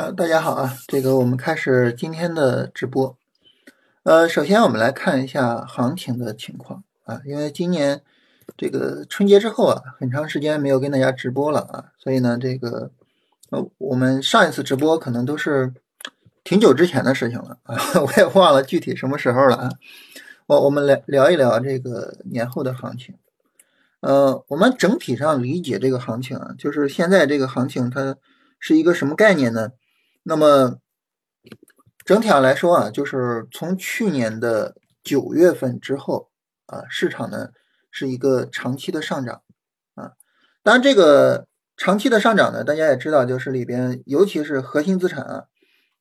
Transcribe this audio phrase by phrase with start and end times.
[0.00, 3.18] 呃，大家好啊，这个我们开始今天的直播。
[4.02, 8.00] 呃，首先我们来看一下行情的情况啊，因为今年
[8.56, 12.90] 这个春节之后啊，很长时间没有跟大家直播了啊，所以呢，这个
[13.50, 15.70] 呃，我们上一次直播可能都是
[16.44, 19.70] 挺久之前的事情了啊， 我也忘了具体什么时候了啊。
[20.46, 23.16] 我我们来聊一聊这个年后的行情。
[24.00, 28.16] 呃，我们整体上理解这个行情啊，就是现在这个行情它
[28.58, 29.72] 是一个什么概念呢？
[30.22, 30.78] 那么
[32.04, 36.30] 整体上来说啊，就是从去年的九月份之后
[36.66, 37.48] 啊，市场呢
[37.90, 39.42] 是一个长期的上涨
[39.94, 40.12] 啊。
[40.62, 41.46] 当然，这个
[41.76, 45.44] 长期的上涨呢，大家也知道，就是里边尤其是核心资产啊，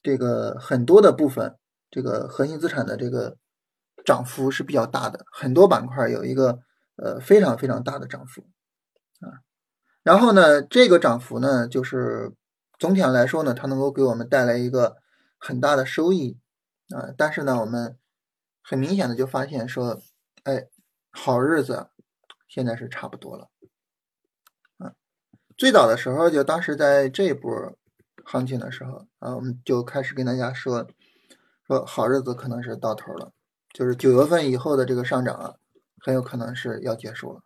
[0.03, 1.55] 这个很多的部分，
[1.89, 3.37] 这个核心资产的这个
[4.03, 6.59] 涨幅是比较大的，很多板块有一个
[6.97, 8.41] 呃非常非常大的涨幅
[9.21, 9.39] 啊。
[10.03, 12.33] 然后呢，这个涨幅呢，就是。
[12.79, 14.97] 总体上来说呢，它能够给我们带来一个
[15.37, 16.39] 很大的收益
[16.95, 17.97] 啊，但是呢，我们
[18.63, 20.01] 很明显的就发现说，
[20.43, 20.67] 哎，
[21.11, 21.89] 好日子
[22.47, 23.49] 现在是差不多了
[24.77, 24.93] 啊。
[25.57, 27.77] 最早的时候，就当时在这波
[28.23, 30.87] 行情的时候啊，我们就开始跟大家说，
[31.67, 33.33] 说好日子可能是到头了，
[33.73, 35.55] 就是九月份以后的这个上涨啊，
[35.99, 37.41] 很有可能是要结束了。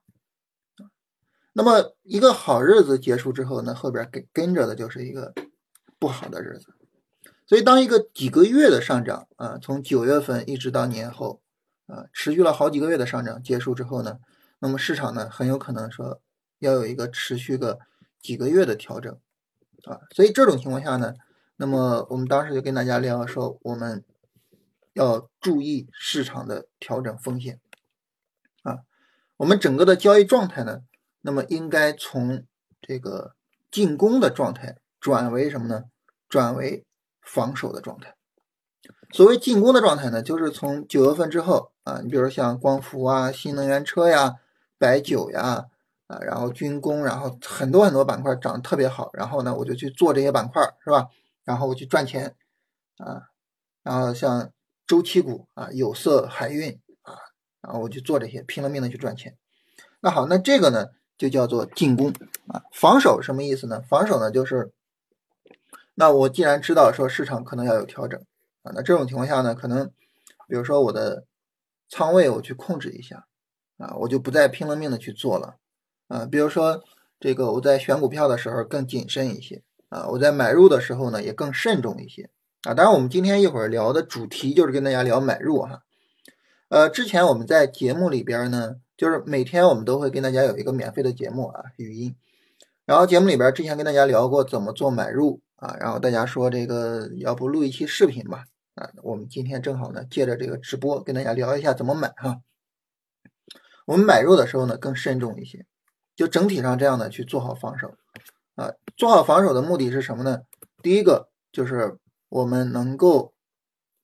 [1.56, 5.34] 那么一个好日子结束之后呢，后边跟跟着的就是一个
[6.00, 6.74] 不好的日子。
[7.46, 11.42] 所以当一个几个月的上涨啊，从九月份一直到年后
[11.86, 14.18] 啊，持续了好几个月的上涨结束之后呢，
[14.60, 16.20] 那么市场呢很有可能说
[16.58, 17.78] 要有一个持续个
[18.20, 19.16] 几个月的调整
[19.84, 20.00] 啊。
[20.16, 21.14] 所以这种情况下呢，
[21.58, 24.04] 那么我们当时就跟大家聊说，我们
[24.94, 27.60] 要注意市场的调整风险
[28.64, 28.80] 啊。
[29.38, 30.82] 我们整个的交易状态呢。
[31.26, 32.44] 那么应该从
[32.82, 33.34] 这个
[33.72, 35.86] 进攻的状态转为什么呢？
[36.28, 36.86] 转为
[37.22, 38.16] 防守的状态。
[39.14, 44.36] 所谓进攻的状态呢，就是从九月份之后啊，你比如像光伏啊、新能源车呀、
[44.78, 45.68] 白酒呀
[46.08, 51.08] 啊，然后军工，然后很多很多板块涨得特别好，然后呢，我就去做这些板块，是吧？
[51.46, 52.36] 然后我去赚钱
[52.98, 53.30] 啊，
[53.82, 54.52] 然后像
[54.86, 57.16] 周期股啊、有色、海运啊，
[57.62, 59.38] 然后我去做这些，拼了命的去赚钱。
[60.02, 60.88] 那好，那这个呢？
[61.24, 62.10] 就叫做进攻
[62.48, 63.82] 啊，防守什么意思呢？
[63.88, 64.74] 防守呢就是，
[65.94, 68.20] 那我既然知道说市场可能要有调整
[68.62, 69.90] 啊，那这种情况下呢，可能
[70.50, 71.24] 比如说我的
[71.88, 73.26] 仓位我去控制一下
[73.78, 75.56] 啊，我就不再拼了命的去做了
[76.10, 76.26] 啊。
[76.26, 76.84] 比如说
[77.22, 82.30] 这个我在选股票的时候更谨慎一些啊，我在买入的时候呢也更慎重一些
[82.64, 82.74] 啊。
[82.74, 85.84] 当然，我们今天一会儿聊的主题就是跟大家聊买入哈。
[86.68, 88.76] 呃，之前我们在节目里边呢。
[88.96, 92.16] 就是每天我们都会跟大家有一个免费的节目啊，语音。
[92.86, 98.44] 然后节目里边之前跟大家聊过怎么做买入啊，然后大家说这个要不录一期视频吧
[98.76, 102.42] 啊，我们今天正好呢借着这个直播跟大家聊一下怎么买哈。
[103.86, 105.66] 我们买入的时候呢更慎重一些，
[106.16, 107.96] 就整体上这样的去做好防守
[108.56, 108.74] 啊。
[108.96, 110.42] 做好防守的目的是什么呢？
[110.82, 111.98] 第一个就是
[112.30, 113.34] 我们能够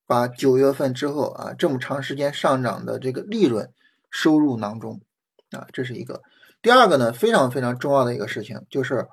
[0.07, 3.71] 把九月份之后啊这么长时间上涨的这个利润。
[4.09, 5.02] 收入囊中
[5.52, 6.22] 啊，这是一个。
[6.62, 9.08] 第二个呢，非常非常重要的一个事情就是，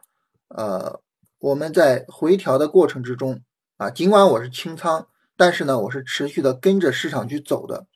[0.48, 1.00] 呃，
[1.38, 3.40] 我们在回调的过程之中
[3.76, 5.06] 啊，尽管我是清仓，
[5.36, 7.86] 但是呢，我是持续的跟着市场去走的，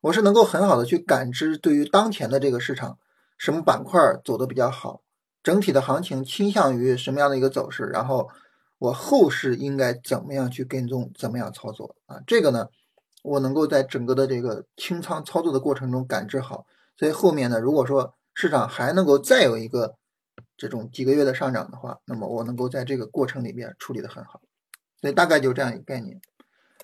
[0.00, 2.98] 我是能够很好的去感知对于当前的这个市场
[3.38, 5.02] 什么板块走的比较好，
[5.42, 8.28] 整体的行情倾向于什么样的一个走势，然后
[8.78, 12.20] 我后市应该怎么样去跟踪，怎么样操作啊？
[12.26, 12.68] 这个呢？
[13.22, 16.66] 我能够在整个的这个清仓操作的过程中感知好，
[16.96, 19.94] 所以后面呢，如果说市场还能够再有一个
[20.56, 24.40] 这种几个月的上涨的话，那么我能够在这个过程里面处理的很好，
[25.00, 26.20] 所以大概就这样一个概念。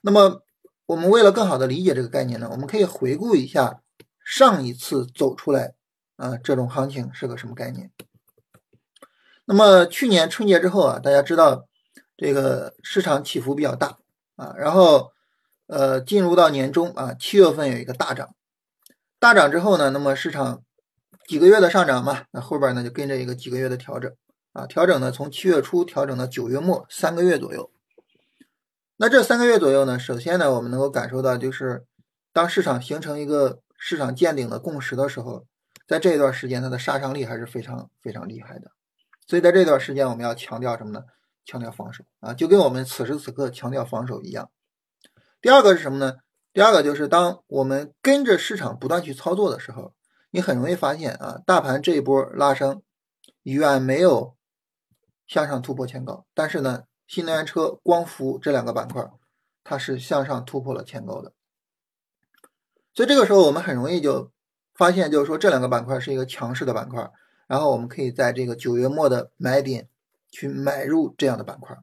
[0.00, 0.42] 那么
[0.86, 3.80] 我们为了更好的理解这个概念呢，我们可以回顾一下
[4.24, 5.74] 上一次走出来
[6.14, 7.90] 啊这种行情是个什么概念。
[9.44, 11.66] 那么去年春节之后啊，大家知道
[12.16, 13.98] 这个市场起伏比较大
[14.36, 15.10] 啊，然后。
[15.68, 18.34] 呃，进入到年中啊，七月份有一个大涨，
[19.18, 20.62] 大涨之后呢，那么市场
[21.28, 24.10] 几个月的上涨嘛，那后边呢就跟着一个几个月的调整
[24.54, 27.70] 啊，调整呢从七月初调整到九月末，三个月左右。
[28.96, 31.84] 那这三个月左右呢，首先呢，我们能够感受到就是
[32.32, 35.44] 当市场形成一个市场见顶的共识的时候，
[35.86, 38.70] 在这一段时间它的杀伤力还是非常非常厉害的。
[39.26, 41.04] 所以在这段时间我们要强调什么呢？
[41.44, 44.50] 强调防守啊，就跟我们此时此刻强调防守一样。
[45.40, 46.16] 第二个是什么呢？
[46.52, 49.94] 第二个就是当我们跟着市场不断去操作的时候，
[50.30, 52.82] 你很容易发现啊，大盘这一波拉升
[53.42, 54.36] 远没有
[55.26, 59.08] 向上突破前高，但是呢，新能源车、光伏这两个板块，
[59.62, 61.32] 它是向上突破了前高的。
[62.92, 64.32] 所以这个时候我们很容易就
[64.74, 67.08] 发现，就是说这两个板块是一个强势的板块，
[67.46, 69.88] 然后我们可以在这个九月末的买点
[70.30, 71.76] 去买入这样的板块。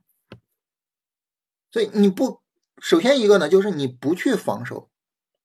[1.72, 2.42] 所以你不，
[2.82, 4.90] 首先一个呢，就是你不去防守，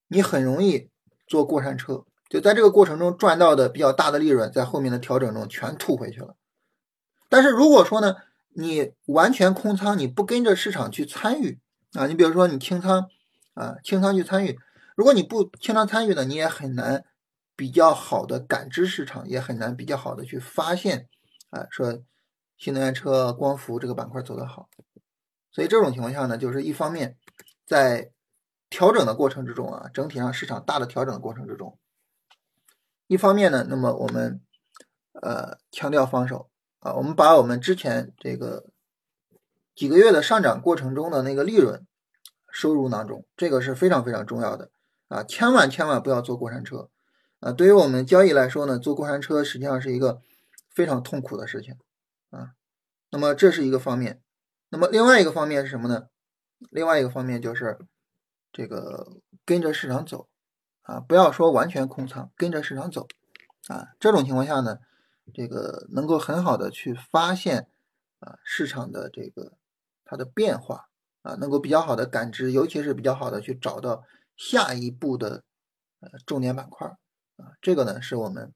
[0.09, 0.91] 你很容易
[1.27, 6.37] 坐过山车，就在这个过程中赚到的比较大的利润，在后面的调整中全吐回去了。
[7.29, 8.17] 但是如果说呢，
[8.55, 11.61] 你完全空仓，你不跟着市场去参与
[11.93, 13.09] 啊，你比如说你清仓
[13.55, 14.59] 啊，清仓去参与，
[14.97, 17.05] 如果你不清仓参与呢，你也很难
[17.55, 21.07] 比较好的感知市场，也很难比较好的去发现
[21.51, 22.03] 啊，说
[22.59, 24.69] 新能源车、光伏这个板块走得好。
[25.53, 27.17] 所以这种情况下呢，就是一方面
[27.67, 28.13] 在
[28.69, 31.79] 调整的过程之中啊，整体上市场大的调整的过程之中，
[33.07, 34.41] 一方面呢，那么我们
[35.13, 36.49] 呃强调防守。
[36.83, 38.71] 啊，我们把我们之前这个
[39.75, 41.87] 几个月的上涨过程中的那个利润
[42.51, 44.71] 收入囊中，这个是非常非常重要的
[45.09, 45.23] 啊！
[45.23, 46.89] 千万千万不要坐过山车
[47.41, 47.53] 啊！
[47.53, 50.23] 对于我们交易来说呢，坐过山车实际上是一个
[50.71, 51.77] 非常痛苦的事情
[52.31, 52.53] 啊。
[53.11, 54.23] 那么这是一个方面，
[54.71, 56.09] 那么另外一个方面是什么呢？
[56.71, 57.79] 另外一个方面就是
[58.53, 60.29] 这个跟着市场走
[60.83, 63.07] 啊，不要说完全空仓，跟着市场走
[63.69, 63.89] 啊。
[63.99, 64.79] 这种情况下呢？
[65.33, 67.69] 这个能够很好的去发现
[68.19, 69.53] 啊市场的这个
[70.05, 70.89] 它的变化
[71.23, 74.03] 啊，能够比较好的感知，尤其是比较好的去找到
[74.37, 75.45] 下一步的
[76.01, 76.89] 呃重点板块
[77.37, 78.53] 啊，这个呢是我们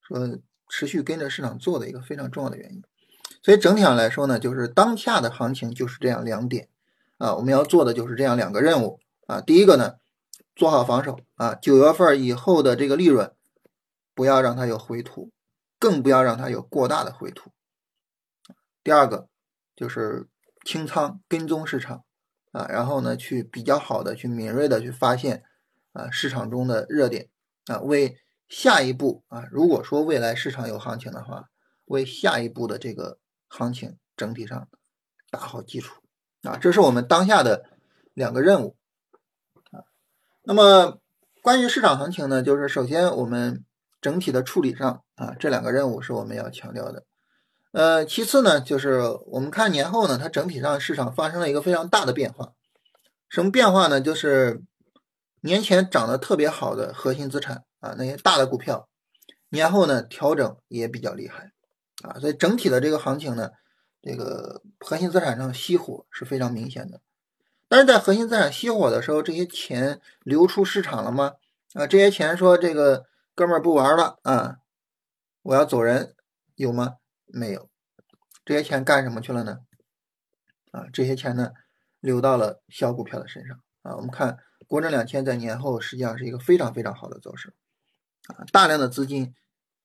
[0.00, 0.38] 说
[0.70, 2.82] 持续跟着市场做的一个非常重要的原因。
[3.42, 6.68] 所以整体上来说呢，就是当下的行情就是这样两点
[7.16, 9.40] 啊，我们要做的就是这样两个任务啊。
[9.40, 9.94] 第一个呢，
[10.54, 13.32] 做好防守啊，九月份以后的这个利润。
[14.14, 15.30] 不要让它有回吐，
[15.78, 17.52] 更不要让它有过大的回吐。
[18.82, 19.28] 第二个
[19.76, 20.26] 就是
[20.64, 22.02] 清仓跟踪市场
[22.50, 25.44] 啊，然后呢去比较好的去敏锐的去发现
[25.92, 27.28] 啊市场中的热点
[27.66, 28.18] 啊，为
[28.48, 31.48] 下一步啊，如果说未来市场有行情的话，
[31.84, 33.18] 为下一步的这个
[33.48, 34.68] 行情整体上
[35.30, 36.02] 打好基础
[36.42, 37.64] 啊，这是我们当下的
[38.14, 38.76] 两个任务
[39.70, 39.84] 啊。
[40.42, 40.98] 那么
[41.42, 43.64] 关于市场行情呢，就是首先我们。
[44.00, 47.04] 整体的处理上啊，这两个任务是我们要强调的。
[47.72, 52.52] 呃，其次呢，就是我们看年后呢，它整体上市场发生了一个非常大的变化。
[53.28, 54.00] 什么变化呢？
[54.00, 54.62] 就是
[55.40, 58.88] 年前涨得特别好的核心资产啊，那些大的股票，
[59.48, 61.50] 年后呢调整也比较厉害
[62.02, 62.18] 啊。
[62.20, 63.50] 所以整体的这个行情呢，
[64.02, 67.00] 这个核心资产上熄火是非常明显的。
[67.68, 71.34] 但是在核心资产熄火的时候，这些钱流出市场了吗？
[71.74, 73.06] 啊，这些钱说这个。
[73.34, 74.56] 哥们儿不玩了啊！
[75.42, 76.16] 我要走人，
[76.56, 76.96] 有吗？
[77.26, 77.70] 没有。
[78.44, 79.60] 这些钱干什么去了呢？
[80.72, 81.52] 啊，这些钱呢，
[82.00, 83.94] 流到了小股票的身上啊。
[83.94, 87.54] 我们看国证两千在年后实际上是一个非常非常好的走势
[88.26, 89.32] 啊，大量的资金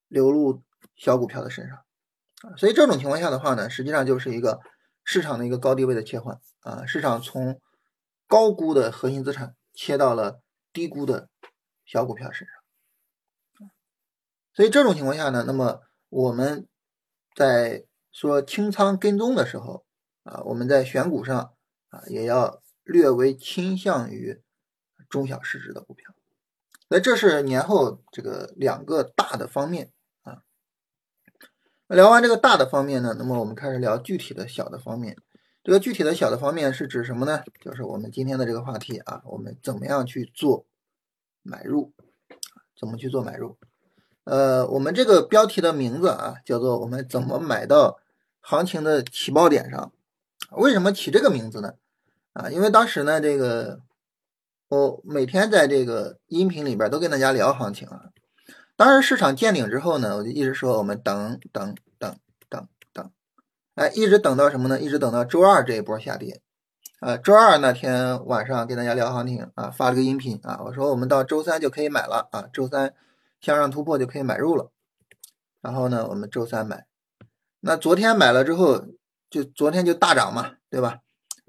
[0.07, 0.63] 流入
[0.95, 1.77] 小股票的身上。
[2.57, 4.59] 所以这种情况下的话呢，实际上就是一个
[5.05, 7.59] 市场的一个高低位的切换啊，市场从
[8.27, 10.41] 高估的核心资产切到了
[10.73, 11.29] 低估的
[11.85, 13.69] 小股票身上。
[14.53, 15.79] 所以这种情况下呢，那么
[16.09, 16.67] 我们
[17.33, 19.85] 在说清仓跟踪的时候
[20.23, 21.53] 啊，我们在选股上
[21.87, 24.41] 啊，也要略微倾向于
[25.09, 26.13] 中小市值的股票。
[26.89, 29.91] 那这是年后这个两个大的方面。
[31.87, 35.17] 聊完这个大的方面呢，那么我们开始聊具体的小的方面。
[35.63, 37.43] 这个具体的小的方面是指什么呢？
[37.61, 40.65] 就是我们今天的这个话题啊，我们怎么样去做
[41.41, 41.93] 买入？
[42.77, 43.57] 怎么去做买入？
[44.25, 47.99] 呃，我们这个标题的名字啊，叫做“我们怎么买到
[48.41, 49.93] 行情的起爆点上”。
[50.51, 51.75] 为什么起这个名字呢？
[52.33, 53.81] 啊，因为当时呢，这个
[54.69, 58.09] 我每天在这个音频里边都跟大家聊行情啊。
[58.75, 62.17] 当时市场见顶之后呢，我就一直说我们等等等
[62.49, 63.11] 等等，
[63.75, 64.79] 哎，一直等到什么呢？
[64.79, 66.41] 一直等到周二这一波下跌。
[66.99, 72.93] 啊，周二那天晚上跟大家聊行情啊，发了个音频啊，我说我们到周三就可以买了啊，周三。
[73.41, 74.71] 向上突破就可以买入了，
[75.59, 76.85] 然后呢，我们周三买，
[77.59, 78.85] 那昨天买了之后，
[79.29, 80.99] 就昨天就大涨嘛，对吧？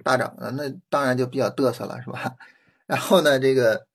[0.02, 2.34] 大涨啊，那当然就比较嘚瑟了，是吧？
[2.86, 3.86] 然后呢，这个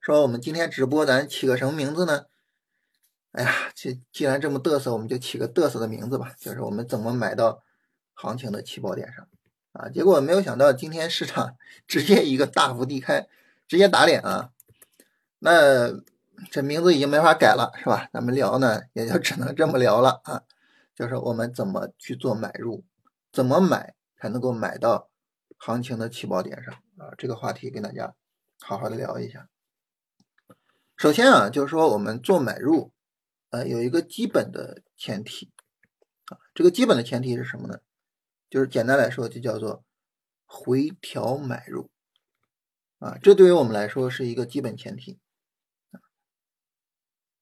[0.00, 2.22] 说我们今天直播咱起个什么名字呢？
[3.32, 7.62] 哎呀，既既然这么嘚瑟，我们就起个嘚瑟的名字吧，就是我们怎么买到
[8.14, 9.28] 行情的起爆点上
[9.72, 9.88] 啊？
[9.88, 13.28] 结果没有想到今天市场 直接一个大幅低开，
[13.68, 14.50] 直接打脸啊！
[15.40, 16.02] 那。
[16.50, 18.08] 这名字已经没法改了，是吧？
[18.12, 20.42] 咱们聊呢，也就只能这么聊了啊。
[20.92, 22.82] 就是我们怎么去做买入，
[23.30, 25.08] 怎么买才能够买到
[25.56, 27.14] 行情的起爆点上啊？
[27.16, 28.14] 这个话题跟大家
[28.58, 29.46] 好好的聊一下。
[30.96, 32.90] 首先啊，就是说我们做买入，
[33.52, 35.52] 呃，有一个基本的前提
[36.26, 37.80] 啊，这个基本的前提是什么呢？
[38.48, 39.84] 就是简单来说，就叫做
[40.46, 41.90] 回调买入
[42.98, 45.20] 啊，这对于我们来说是一个基本前提。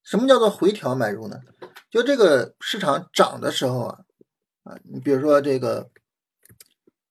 [0.03, 1.43] 什么叫做回调买入呢？
[1.89, 4.01] 就这个市场涨的时候啊，
[4.65, 5.93] 啊，你比如说这个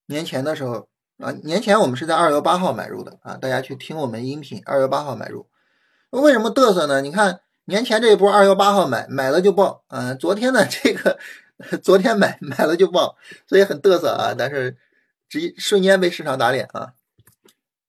[0.07, 0.89] 年前的时候
[1.19, 5.49] 啊，年前我们是在二月八号买入的啊，大家去听我们音频，二月八号买入。
[6.09, 6.99] 为什么嘚瑟呢？
[6.99, 11.19] 你看年前这一波二月八号买，买了就爆，嗯，昨天呢这个
[11.81, 13.15] 昨天买买了就爆，
[13.47, 14.77] 所以很嘚瑟啊，但是
[15.29, 16.93] 直瞬间被市场打脸啊。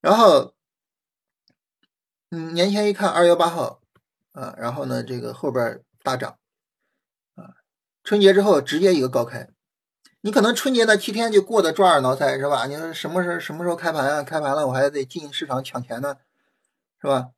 [0.01, 0.55] 然后，
[2.31, 3.81] 嗯，年前一看二月八号。
[4.33, 6.39] 啊，然后呢，这个后边大涨，
[7.35, 7.51] 啊，
[8.05, 9.49] 春节之后直接一个高开，
[10.21, 12.67] 你可能春节那七天就过得抓耳挠腮，是吧？
[12.67, 14.23] 你说什么时候什么时候开盘啊？
[14.23, 16.17] 开盘了我还得进市场抢钱呢，
[17.01, 17.31] 是吧？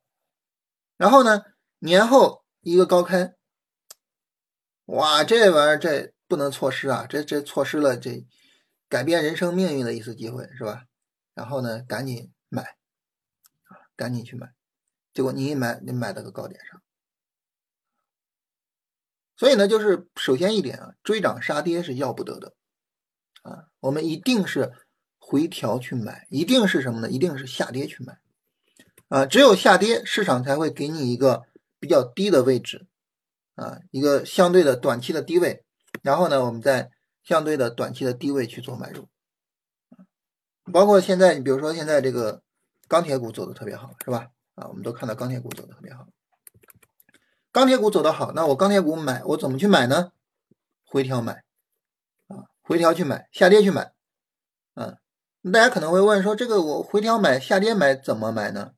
[0.97, 1.43] 然后呢，
[1.83, 3.35] 年后一个高开，
[4.85, 7.05] 哇，这玩意儿这不能错失啊！
[7.09, 8.25] 这这错失了这
[8.87, 10.85] 改变人生命运的一次机会，是吧？
[11.33, 12.77] 然后呢，赶紧买，
[13.97, 14.53] 赶紧去买，
[15.13, 16.81] 结果你一买，你买到个高点上。
[19.35, 22.53] 所以呢，就是首先一点啊，追涨杀跌是要不得的
[23.41, 24.71] 啊，我们一定是
[25.17, 27.09] 回调去买，一定是什么呢？
[27.09, 28.19] 一定是下跌去买
[29.09, 31.43] 啊，只有下跌，市场才会给你一个
[31.83, 32.87] 比较低的位置
[33.55, 35.65] 啊，一个相对的短期的低位，
[36.01, 36.91] 然后呢，我们在
[37.25, 39.09] 相对的短期的低位去做买入
[40.71, 42.41] 包括现在，你比如说现在这个
[42.87, 44.29] 钢铁股走的特别好，是吧？
[44.55, 46.07] 啊，我们都看到钢铁股走的特别好。
[47.51, 50.13] 钢铁股走得好，那我钢铁股买，我怎么去买呢？
[50.85, 51.43] 回调买，
[52.27, 53.91] 啊，回调去买，下跌去买，
[54.75, 54.97] 嗯，
[55.51, 58.71] 大家可能会问说，这个我回调买，下跌买怎么买呢？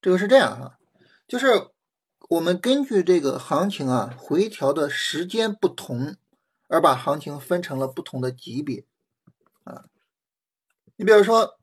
[0.00, 0.75] 这个是这样哈，
[1.28, 1.70] 就是
[2.28, 6.16] 我们根据这个行情啊回调的时间不同，
[6.68, 8.84] 而把行情分成了不同的级别，
[9.64, 9.86] 啊，
[10.96, 11.58] 你比如说，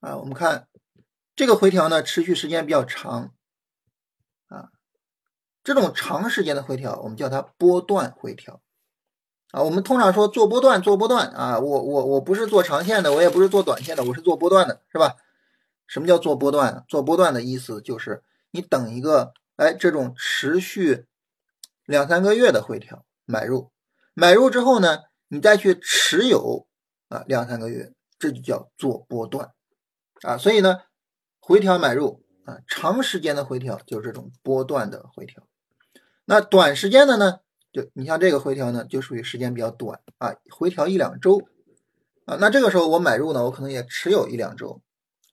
[0.00, 0.68] 啊，我们看
[1.34, 3.32] 这个回调呢，持续时间比较长
[4.48, 4.70] 啊。
[5.62, 8.62] 这种长时间的回调，我们叫它波段回调
[9.50, 9.62] 啊。
[9.62, 11.58] 我们通常说做波段，做波段啊。
[11.58, 15.16] 我我我不是做长线的，我也不是做短线的，我是做波段的，是吧？
[15.86, 16.84] 什么叫做波段？
[16.88, 21.06] 做波段的意思就是你等一个哎这种持续
[21.84, 23.70] 两三个月的回调买入，
[24.14, 26.66] 买入之后呢，你再去持有
[27.08, 29.52] 啊两三个月，这就叫做波段
[30.22, 30.36] 啊。
[30.36, 30.80] 所以呢，
[31.40, 35.46] 回调买入啊，长时间的回调就是这种波段的回调。
[36.24, 37.40] 那短时间的呢，
[37.72, 41.42] 就你像这个回调呢，就属于时间比较短啊，回调一两周
[42.24, 44.80] 啊，那这个时候我买入呢，我可能也持有一两周，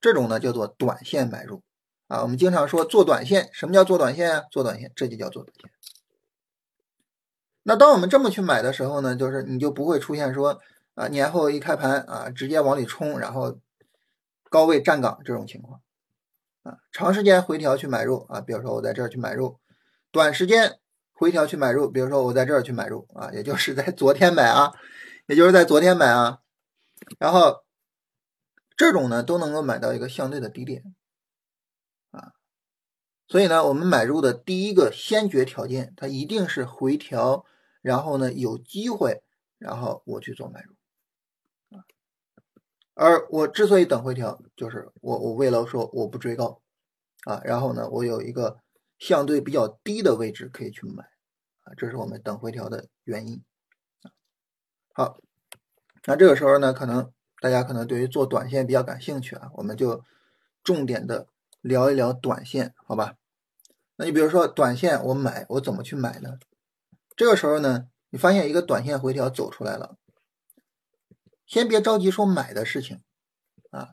[0.02, 1.62] 这种呢叫做短线买入
[2.08, 2.22] 啊。
[2.22, 4.44] 我们经常说做短线，什么叫做短线啊？
[4.52, 5.72] 做短线，这就叫做短线。
[7.64, 10.60] 那当我们这么去买的时候呢，就是你就不会出现说
[10.96, 13.60] 啊年后一开盘啊直接往里冲，然后
[14.50, 15.82] 高位站岗这种情况
[16.64, 16.78] 啊。
[16.92, 19.60] 长时间回调去买入啊，比如说我在这儿去买入，
[20.12, 20.80] 短时间。
[21.20, 24.72] 回调去买入，比如说我在这儿去买入啊，也就是在昨天买啊，
[25.26, 26.42] 也就是在昨天买啊，
[27.18, 27.64] 然后
[28.76, 30.84] 这种呢都能够买到一个相对的低点，
[33.28, 37.46] 所以呢，我们买入的第一个先决条件，它一定是回调，
[37.82, 39.22] 然后呢有机会，
[39.58, 41.84] 然后我去做买入啊，
[42.94, 46.62] 而我之所以等回调，就是我我为了说我不追高
[47.26, 48.60] 啊，然后呢我有一个。
[49.00, 51.04] 相对比较低的位置可以去买
[51.62, 53.44] 啊，这是我们等回调的原因。
[54.92, 55.20] 好，
[56.06, 60.04] 那这个时候呢，可能大家可能对于做短线比较感兴趣啊，我们就
[60.64, 61.28] 重点的
[61.68, 63.16] 聊一聊短线，好吧？
[63.98, 66.38] 那你比如说短线我买，我怎么去买呢？
[67.16, 69.98] 这个时候呢，你发现一个短线回调走出来了，
[71.46, 73.02] 先别着急说买的事情
[73.72, 73.90] 啊，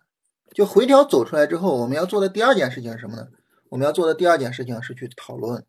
[0.54, 3.28] 就回调走出来之后，我们要做的第二件事情是什么呢？
[3.70, 5.66] 我们要做的第二件事情是去讨论，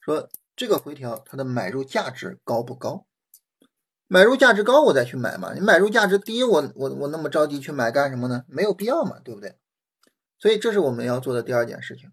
[0.00, 3.06] 说这个回调它的买入价值高不高？
[4.08, 5.54] 买入价值高我再去买嘛？
[5.54, 8.44] 你买入价值低，我我我那么着急去买干什么呢？
[8.48, 9.56] 没有必要嘛，对不对？
[10.42, 12.10] 所以这是我们要做的第二件事情。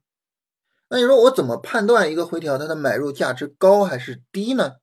[0.87, 4.75] 那你说我怎么判断一个回调它的买入价值高还是低呢？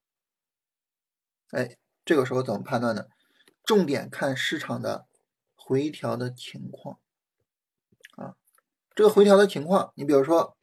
[1.52, 3.04] 哎，这个时候怎么判断呢？
[3.62, 5.06] 重点看市场的
[5.54, 6.98] 回调的情况
[8.16, 8.34] 啊。
[8.96, 10.56] 这个回调的情况，你比如说，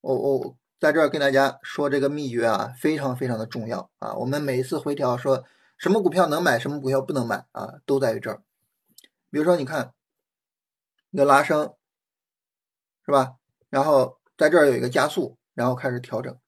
[0.00, 4.14] 我我在这儿跟大家说这个秘诀啊，非常非常的重要啊。
[4.14, 5.44] 我们每一次回调说
[5.76, 8.42] 什么股票能买，什么股票不能买啊，都在于这儿。
[9.30, 9.92] 比如说，你看
[11.16, 11.74] 一个拉升，
[13.06, 13.36] 是吧？
[13.70, 16.38] 然后在这儿有一个加速，然后开始调整。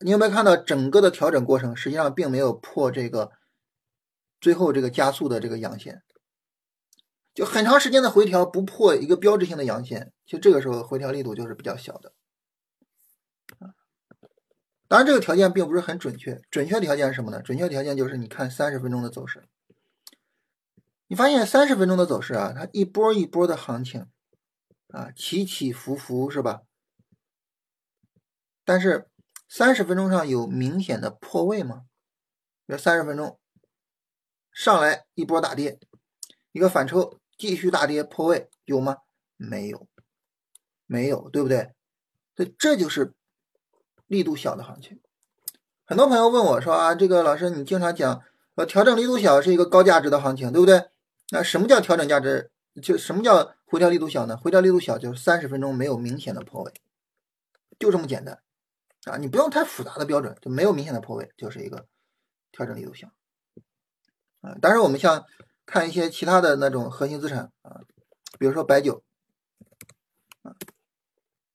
[0.00, 3.32] 你有没有看到整个的调整过程，实际上并没有破这个
[4.38, 6.02] 最后这个加速的这个阳线，
[7.32, 12.12] 就很长时间的回调不破一个标志性的阳线，其实这个时候回调力度就是比较小的。
[14.88, 17.40] 当然，这个条件并不是很准确，准确条件是什么呢？
[17.40, 19.48] 准确条件就是你看三十分钟的走势。
[21.14, 24.08] 你发现三十分钟的走势啊，它一波一波的行情
[24.88, 26.62] 啊，起起伏伏是吧？
[28.64, 29.08] 但是
[29.48, 31.84] 三十分钟上有明显的破位吗？
[32.66, 33.38] 比如三十分钟
[34.50, 35.78] 上来一波大跌，
[36.50, 38.96] 一个反抽继续大跌破位有吗？
[39.36, 39.86] 没有，
[40.84, 41.70] 没有，对不对？
[42.34, 43.14] 所以这就是
[44.08, 45.00] 力度小的行情。
[45.84, 48.20] 很多朋友问我说啊，这个老师你经常讲
[48.56, 50.88] 呃调整力度小是一个高价值的行情，对不对？
[51.34, 52.52] 那什么叫调整价值？
[52.80, 54.36] 就什么叫回调力度小呢？
[54.36, 56.72] 回调力度小就是三十分钟没有明显的破位，
[57.76, 58.40] 就这么简单
[59.06, 59.16] 啊！
[59.16, 61.86] 你不用太复杂的标准，就没有明显的破位就是一个
[62.52, 63.08] 调整力度小
[64.42, 64.54] 啊。
[64.62, 65.24] 当然，我们像
[65.66, 67.80] 看一些其他的那种核心资产啊，
[68.38, 69.02] 比如说白酒
[70.42, 70.54] 啊，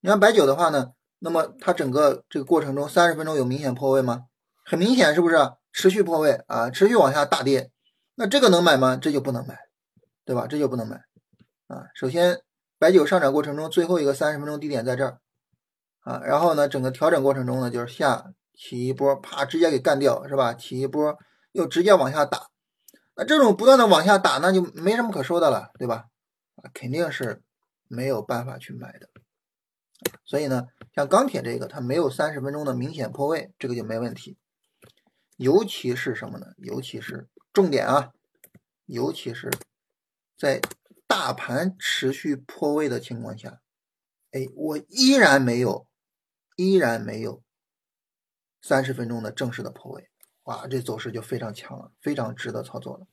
[0.01, 4.25] 你看白酒的话呢，那么它整个这个过程中三十分钟有明显破位吗？
[4.65, 5.37] 很明显，是不是
[5.71, 6.69] 持续破位啊？
[6.69, 7.71] 持续往下大跌。
[8.15, 8.97] 那这个能买吗？
[8.97, 9.68] 这就不能买，
[10.29, 10.45] 对吧？
[10.45, 10.95] 这就不能买
[11.65, 11.87] 啊！
[11.95, 12.39] 首先，
[12.77, 15.19] 白酒上涨过程中最后一个三十分钟低点在这儿
[16.01, 20.53] 啊，然后呢，整个调整过程中呢，就是下起一波，啪，直接给干掉，是吧？
[20.53, 21.17] 起一波
[21.51, 22.45] 又直接往下打，
[23.15, 26.05] 那这种不断的往下打，那就没什么可说的了，对吧？
[26.57, 27.41] 啊，肯定是
[27.87, 29.09] 没有办法去买的。
[30.25, 34.37] 所以呢，像钢铁这个，它没有三十分钟的明显破位，这个就没问题。
[35.37, 36.45] 尤其是什么呢？
[36.57, 37.27] 尤其是。
[37.51, 38.11] 重点啊，
[38.85, 39.49] 尤其是
[40.39, 40.61] 在
[41.05, 43.59] 大盘持续破位的情况下，
[44.31, 45.85] 哎，我依然没有，
[46.55, 47.43] 依然没有
[48.61, 50.09] 三十分钟的正式的破位，
[50.43, 53.07] 哇，这走势就非常强了，非常值得操作了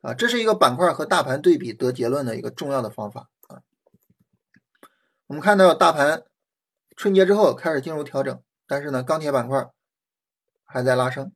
[0.00, 0.14] 啊！
[0.14, 3.62] 这是一个板块和大盘对比得结论的一个重要的方法啊。
[5.28, 6.24] 我们看到大盘
[6.96, 9.70] 春节之后开始进入调整，但是呢，钢铁板块
[10.64, 11.32] 还在拉升。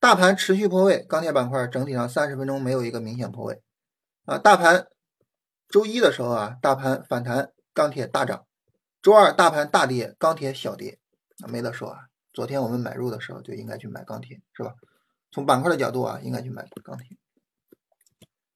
[0.00, 3.62] 大盘持续破位，钢铁板块整体上三十分钟没有一个明显破位
[4.26, 4.38] 啊。
[4.38, 4.88] 大盘
[5.68, 8.44] 周一的时候啊，大盘反弹，钢铁大涨；
[9.00, 10.98] 周二大盘大跌，钢铁小跌，
[11.48, 12.00] 没得说啊。
[12.32, 14.74] 昨天我们买入的时候就应该去买钢铁，是吧？
[15.32, 17.16] 从板块的角度啊，应该去买钢铁。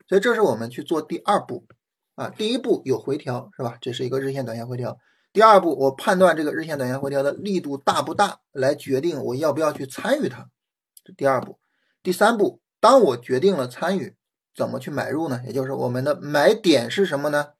[0.06, 1.66] 所以这是我们去做第二步
[2.14, 2.28] 啊。
[2.28, 3.78] 第一步有回调，是吧？
[3.80, 4.98] 这是一个日线、短线回调。
[5.32, 10.50] 第二步，我判断这个日线、短线回调的力度大不大，来决定我要不要去参与它。
[11.04, 11.58] 这第二步，
[12.02, 14.16] 第三步，当我决定了参与，
[14.60, 15.40] 怎么去买入呢？
[15.46, 17.54] 也就是我们的买点是什么呢？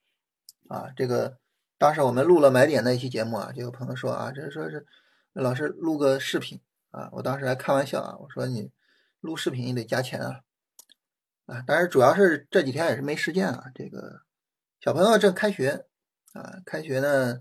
[0.68, 1.38] 啊，这个
[1.78, 4.86] 当时我们录了买点那一期节目啊，就有朋友说啊，这说是
[5.32, 6.60] 老师录个视频
[6.90, 8.70] 啊，我当时还开玩笑啊，我说你
[9.20, 10.40] 录视频得加钱啊，
[11.46, 14.20] 啊，但是主要是这几天也是没时间啊，这个
[14.78, 15.86] 小朋友正开学
[16.34, 17.40] 啊，开学呢，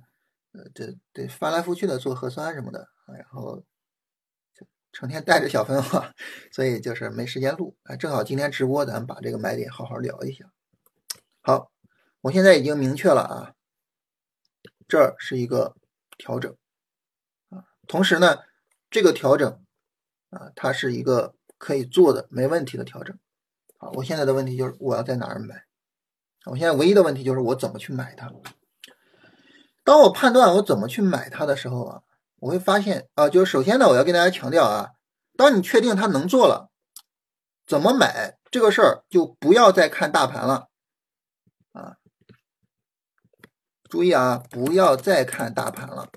[0.54, 3.62] 呃，这得翻来覆去的做核酸什么的啊，然后。
[4.92, 5.84] 成天带着小朋友，
[6.52, 7.76] 所以就是没时间录。
[7.84, 10.52] 哎，正好今天直播，咱们把这个买点好好聊一下。
[11.42, 11.72] 好，
[12.22, 13.54] 我现在已经明确了啊，
[14.88, 15.76] 这是一个
[16.18, 16.54] 调整
[17.50, 17.66] 啊。
[17.88, 18.40] 同时呢，
[18.90, 19.64] 这个调整
[20.32, 23.18] 啊，它是一个可以做的、没问题的调整。
[23.78, 25.66] 啊，我现在的问题就是我要在哪儿买？
[26.46, 28.32] 我现在唯一的问题就是我怎么去买它？
[29.84, 32.02] 当我判断我怎么去买它的时候啊。
[32.40, 34.92] 我会发现啊，就是首先呢，我要跟大家强调啊，
[35.36, 36.70] 当你确定它能做了，
[37.66, 40.68] 怎么买这个事儿，就不要再看大盘了
[41.74, 41.98] 啊！
[43.90, 46.10] 注意啊，不要再看大盘了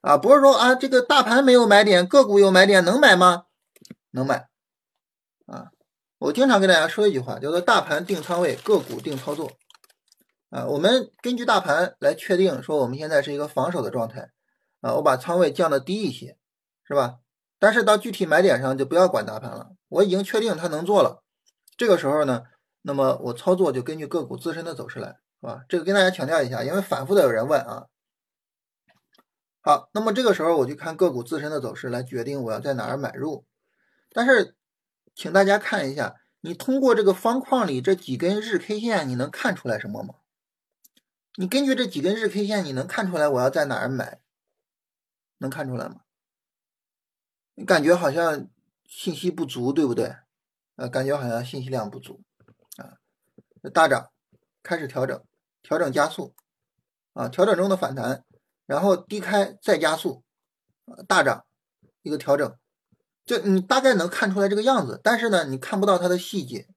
[0.00, 0.16] 啊！
[0.16, 3.44] 不是说啊，这个大盘没有买点，个股有买点，能买吗？
[4.10, 4.48] 能买
[5.46, 5.70] 啊！
[6.18, 9.52] 我经常跟大家说一句话，叫做“大盘定仓位，个股定操作”
[10.50, 10.66] 啊。
[10.66, 14.30] 我们根据大盘来确定说，我们现在是一个防守的状态。
[14.80, 16.36] 啊，我把仓位降的低一些，
[16.84, 17.18] 是吧？
[17.58, 19.72] 但是到具体买点上就不要管大盘了。
[19.88, 21.22] 我已经确定它能做了，
[21.76, 22.44] 这个时候呢，
[22.82, 25.64] 那么我操作就根据个股自身的走势来，是吧？
[25.68, 27.86] 这个跟大家强调一下，因为反复的有人问啊。
[29.62, 33.44] 好，那么这个时候我就看个股自身的走势来决定我要在哪儿买入。
[34.12, 34.54] 但是，
[35.14, 40.14] 请大家看一下，你通过这个方框里这几根日 K 线，你能看出来什么吗？
[41.36, 44.20] 你根据这几根日 K 线，你能看出来我要在哪儿买？
[45.38, 46.00] 能看出来吗？
[47.54, 48.48] 你感觉好像
[48.84, 50.16] 信息不足，对不对？
[50.76, 52.22] 呃，感觉好像信息量不足
[52.76, 52.98] 啊。
[53.72, 54.10] 大涨
[54.62, 55.24] 开始调整，
[55.62, 56.34] 调整加速
[57.14, 58.24] 啊，调整中的反弹，
[58.66, 60.22] 然后低开再加速，
[61.08, 61.46] 大涨
[62.02, 62.58] 一个调整，
[63.24, 66.68] 就你大概能看出来这个样子，但是呢，你看不到它的细节。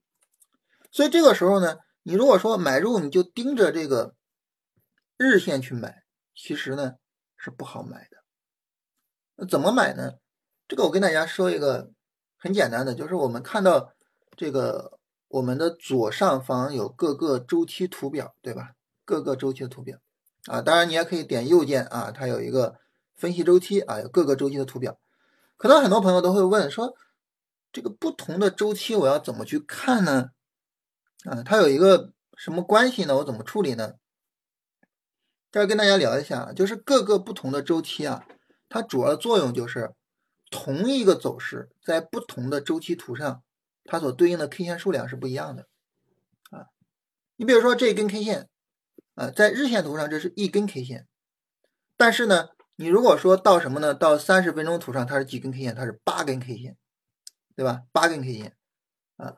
[0.92, 4.16] 所以这个时候呢，你如果说买入，你就盯着这个
[5.18, 6.94] 日线去买，其实呢
[7.36, 8.19] 是不好买的。
[9.40, 10.16] 那怎么买呢？
[10.68, 11.92] 这个我跟大家说一个
[12.38, 13.94] 很简单的，就是我们看到
[14.36, 15.00] 这个
[15.30, 18.72] 我们的左上方有各个周期图表，对吧？
[19.06, 19.98] 各个周期的图表
[20.48, 22.76] 啊，当然你也可以点右键啊，它有一个
[23.16, 25.00] 分析周期啊，有各个周期的图表。
[25.58, 26.94] 可能很多朋友都会问说，
[27.72, 30.32] 这个不同的周期我要怎么去看呢？
[31.24, 33.16] 啊，它有一个什么关系呢？
[33.18, 33.94] 我怎么处理呢？
[35.52, 38.24] 这儿跟大家聊一下，就是各个不同的周期啊，
[38.70, 39.94] 它主要作用就是
[40.50, 43.44] 同一个走势在不同的周期图上，
[43.84, 45.68] 它所对应的 K 线数量是不一样的
[46.52, 46.68] 啊。
[47.36, 48.48] 你比如说这根 K 线
[49.16, 51.08] 啊，在日线图上这是一根 K 线，
[51.98, 53.94] 但是呢，你如果说到什么呢？
[53.94, 55.76] 到三十分钟图上它是几根 K 线？
[55.76, 56.78] 它是八根 K 线，
[57.56, 57.84] 对吧？
[57.92, 58.56] 八根 K 线
[59.18, 59.36] 啊。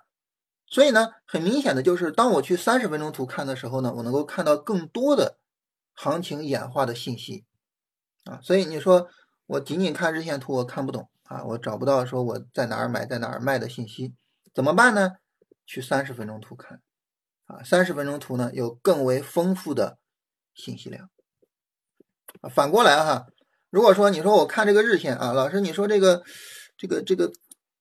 [0.68, 5.40] 所以呢，很明显的就是，当我去三十分钟图看的时候呢，我能够看到更多的
[5.94, 7.46] 行情演化的信息
[8.26, 8.40] 啊。
[8.42, 9.10] 所以你说
[9.52, 14.16] 我仅仅看日线图，我看不懂啊，我找不到说我在哪儿买，在哪儿卖的信息，
[14.54, 15.18] 怎么办呢？
[15.66, 16.82] 去三十分钟图看
[17.48, 19.98] 啊，三十分钟图呢有更为丰富的
[20.54, 21.10] 信息量
[22.40, 22.50] 啊。
[22.50, 23.28] 反过来哈，
[23.70, 26.24] 如果说你说我看这个日线啊，老师你说这个
[26.78, 27.32] 这个这个。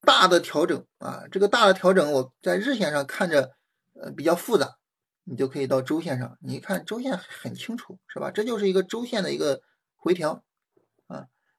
[0.03, 3.53] 大的调整啊，这个大的调整我在日线上看着
[3.93, 4.79] 呃比较复杂，
[5.25, 8.31] 你就可以到周线上，你看周线很清楚是吧？
[8.31, 9.61] 这就是一个周线的一个
[9.97, 10.43] 回调，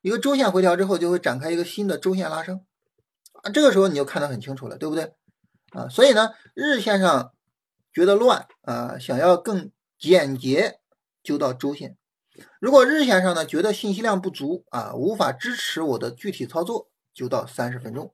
[0.02, 2.66] 一个周线回调之后就会展开一个新的周线拉升
[3.44, 5.14] 啊，这个时候你就看得很清楚了，对不对
[5.72, 5.88] 啊？
[5.90, 7.34] 所以呢，日线上
[7.94, 10.80] 觉得乱啊，想要更简洁
[11.24, 11.98] 就到周线，
[12.60, 18.14] 如果日线上呢觉得信息量不足啊，无法支持我的具体操作，就到三十分钟。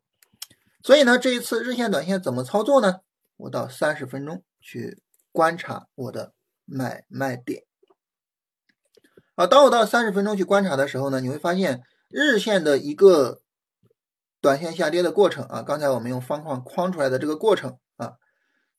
[0.84, 3.02] 所以呢，这一次日线、短线怎么操作呢？
[3.38, 6.34] 我到三十分钟去观察我的
[6.65, 7.66] 买卖点。
[9.38, 13.41] 啊，当我到三十分钟去观察的时候呢，你会发现日线的一个
[14.41, 18.17] 短线下跌的过程啊，刚才我们用方框框出来的这个过程啊，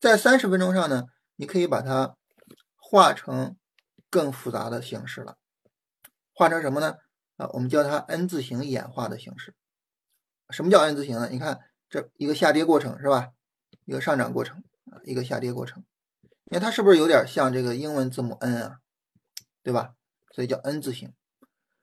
[0.01, 1.05] 在三十分钟上呢，
[1.37, 2.17] 你可以把它
[2.77, 3.57] 画成
[4.11, 5.37] 更复杂的形式了，
[6.35, 6.97] 画成什么呢？
[7.37, 9.55] 啊，我们叫它 N 字形演化的形式。
[10.51, 11.29] 什么叫 N 字形呢？
[11.31, 11.61] 你看。
[11.91, 13.31] 这一个下跌过程是吧？
[13.87, 15.83] 一个上涨过程啊，一个下跌过程。
[16.45, 18.77] 你看它是不是有点像这个英文字母 N 啊？
[19.63, 19.95] 对吧？
[20.39, 21.13] 所以叫 N 字形。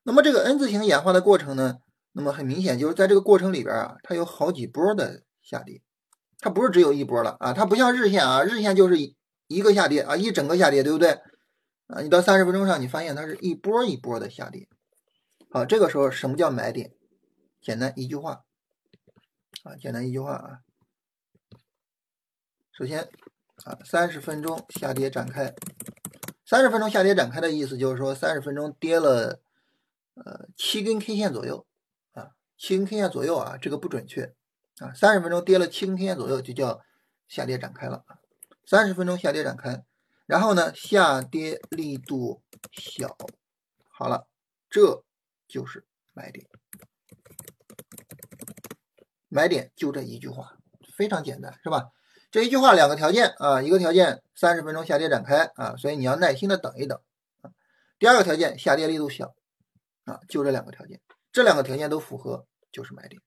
[0.03, 1.79] 那么这个 N 字形演化的过程呢？
[2.13, 5.81] 那么很明显就是在这个过程里边啊，它有好几波的下跌，
[6.39, 8.95] 它不是只有一波了啊，它不像日线啊，日线就是
[9.47, 11.19] 一个下跌啊，一整个下跌，对不对？
[11.87, 14.69] 啊，你到三十分钟上，你发现它是一波一波的下跌。
[15.51, 16.93] 好，这个时候什么叫买点？
[17.61, 18.45] 简单一句话。
[19.63, 20.59] 啊，简单一句话啊。
[22.71, 23.01] 首先
[23.65, 25.53] 啊，三十分钟下跌展开，
[26.45, 29.41] 三十分钟下跌展开的意思就是说，三十分钟跌了
[30.13, 31.65] 呃七根 K 线左右
[32.13, 34.35] 啊，七根 K 线左右啊，这个不准确
[34.77, 36.81] 啊，三十分钟跌了七根 K 线左右就叫
[37.27, 38.19] 下跌展开了啊。
[38.63, 39.83] 三十分钟下跌展开，
[40.25, 42.41] 然后呢，下跌力度
[42.73, 43.17] 小，
[43.89, 44.27] 好了，
[44.69, 45.03] 这
[45.47, 46.47] 就是买点。
[49.29, 50.57] 买点就这一句话，
[50.95, 51.91] 非常简单，是吧？
[52.35, 56.99] 这一句话两个条件啊，一个条件三十分钟下跌展开啊，所以你要耐心的等一等。
[57.97, 59.33] 第二个条件下跌力度小
[60.03, 60.99] 啊，就这两个条件，
[61.31, 63.21] 这两个条件都符合就是买点。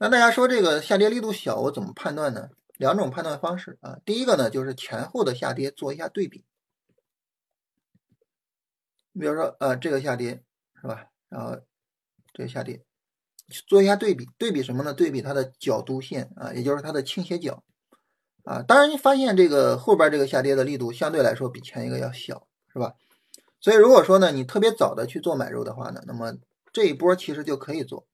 [0.00, 2.48] 那大家说这个下跌力度小，我怎么判断呢？
[2.76, 6.44] 两种判断方式啊，第一个呢就是前后的下跌做一下对比，
[9.12, 10.42] 你比如说呃这个下跌
[10.80, 11.06] 是吧？
[11.28, 11.56] 然后
[12.34, 12.84] 这个下跌。
[13.68, 14.92] 做一下对比，对比什么呢？
[14.92, 17.62] 对比它的角度线啊，也就是它的倾斜角
[18.44, 18.62] 啊。
[18.62, 22.94] 当然，你发现这个后边这个下跌的力度相对来说比前一个要小，是吧？
[23.60, 26.34] 所以如果说呢，你特别早的去做买入的话呢，那么
[26.72, 28.06] 这一波其实就可以做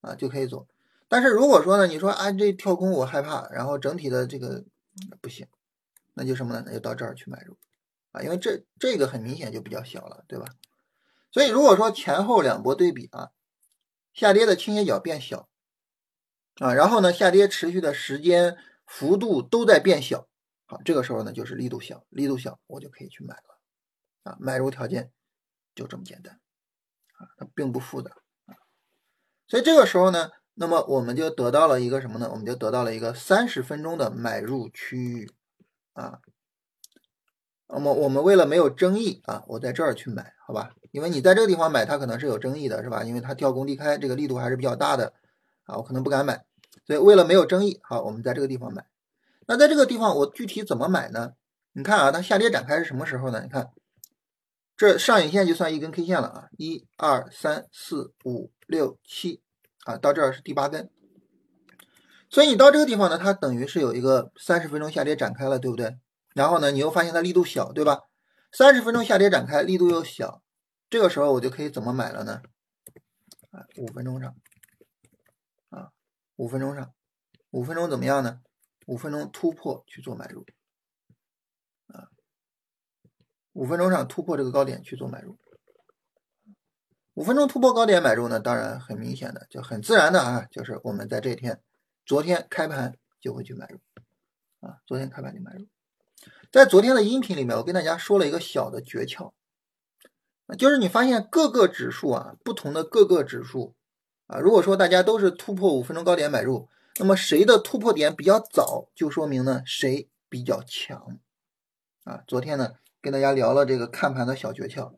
[0.00, 0.66] 啊，就可以做。
[1.08, 4.64] 但是如果说呢，你说啊这跳空我害怕，然后整体的这个
[5.20, 5.46] 不行，
[6.14, 6.62] 那就什么呢？
[6.66, 7.56] 那就到这儿去买入
[8.12, 10.46] 啊，因为这这个很明显就比较小了，对吧？
[11.30, 13.30] 所以如果说前后两波对比啊。
[14.12, 15.48] 下跌的倾斜角变小
[16.56, 18.56] 啊，然后呢，下跌持续的时间
[18.90, 20.26] 幅度都在变小，
[20.66, 23.58] 好，这个时候呢就是力度小，力度小我就可以去买了
[24.24, 25.12] 啊，买入条件
[25.76, 26.40] 就这么简单，
[27.14, 28.10] 啊，它并不复杂
[28.46, 28.58] 啊。
[29.46, 32.28] 所以这个时候呢，那么我们就得到了一个什么呢？
[32.32, 35.30] 我们就得到了一个三十分钟的买入区域
[35.92, 36.18] 啊。
[37.68, 40.74] 那么我们为了没有争议啊，我在这儿去买，好吧？
[40.90, 43.04] 因为你在这个地方买，它可能是有争议的，是吧？
[43.04, 45.14] 因为它跳空低开，这个力度还是比较大的
[45.62, 46.44] 啊，我可能不敢买。
[46.86, 48.86] 所以为了没有争议，好，我们在这个地方买。
[49.46, 51.32] 那在这个地方，我具体怎么买呢？
[51.72, 53.40] 你看啊，它下跌展开是什么时候呢？
[53.42, 53.70] 你看，
[54.76, 59.40] 这上影线就算一根 K 线了啊，一二三四五六七
[59.84, 60.90] 啊，到这儿是第八根。
[62.28, 65.98] 所以你到这个地方呢，它等于是有一个三十分钟下跌展开了，对不对？
[66.34, 67.98] 然后呢，你又发现它力度小，对吧？
[68.52, 70.42] 三十分钟下跌展开，力度又小，
[70.88, 72.42] 这个时候我就可以怎么买了呢？
[73.50, 74.32] 啊，五分钟上，
[76.40, 76.94] 五分钟上，
[77.50, 78.40] 五分钟怎么样呢？
[78.86, 80.46] 五分钟突破去做买入，
[81.88, 82.08] 啊，
[83.52, 85.36] 五分钟上突破这个高点去做买入，
[87.12, 91.60] 五分钟突破高点买入呢，当然很明显的，就很自然的啊，就是我们在这天，
[92.06, 93.78] 昨天开盘就会去买入，
[94.60, 95.66] 啊，昨天开盘就买入。
[96.50, 99.34] 在昨天的音频里面，我跟大家说了一个小的诀窍，
[100.56, 103.74] 就是你发现各个指数啊，不同的各个指数
[104.30, 106.68] 啊，如果说大家都是突破五分钟高点买入，
[107.00, 111.18] 那么谁的突破点比较早，就说明呢谁比较强
[112.04, 112.22] 啊。
[112.28, 114.94] 昨天呢跟大家聊了这个看盘的小诀窍，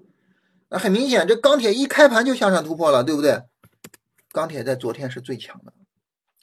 [0.68, 3.44] 那很明显，这钢铁一开盘就向上突破了，对不对？
[4.32, 5.72] 钢铁在昨天是最强的，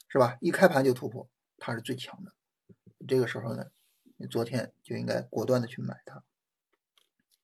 [0.08, 0.36] 是吧？
[0.40, 2.32] 一开盘就突破，它是最强的。
[3.06, 3.66] 这个时候呢？
[4.16, 6.22] 你昨天就应该果断的去买它，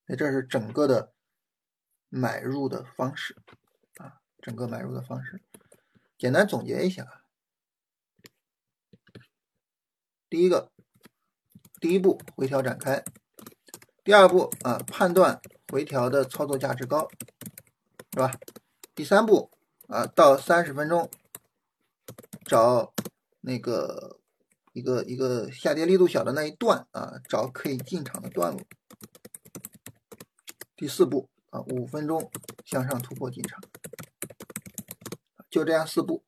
[0.06, 1.12] 那这是整个的
[2.10, 3.36] 买入的方式，
[4.46, 5.42] 整个买入的方式，
[6.16, 7.24] 简单总结一下，
[10.30, 10.70] 第一个，
[11.80, 13.02] 第一步回调展开，
[14.04, 17.08] 第二步啊判断回调的操作价值高，
[18.12, 18.30] 是吧？
[18.94, 19.50] 第三步
[19.88, 21.10] 啊到三十分钟
[22.44, 22.94] 找
[23.40, 24.20] 那个。
[24.72, 28.60] 一个一个下跌力度小的那一段啊，找可以进场的段落。
[30.76, 32.30] 第四步啊，五分钟
[32.62, 33.58] 向上突破进场，
[35.56, 36.22] 就这样四步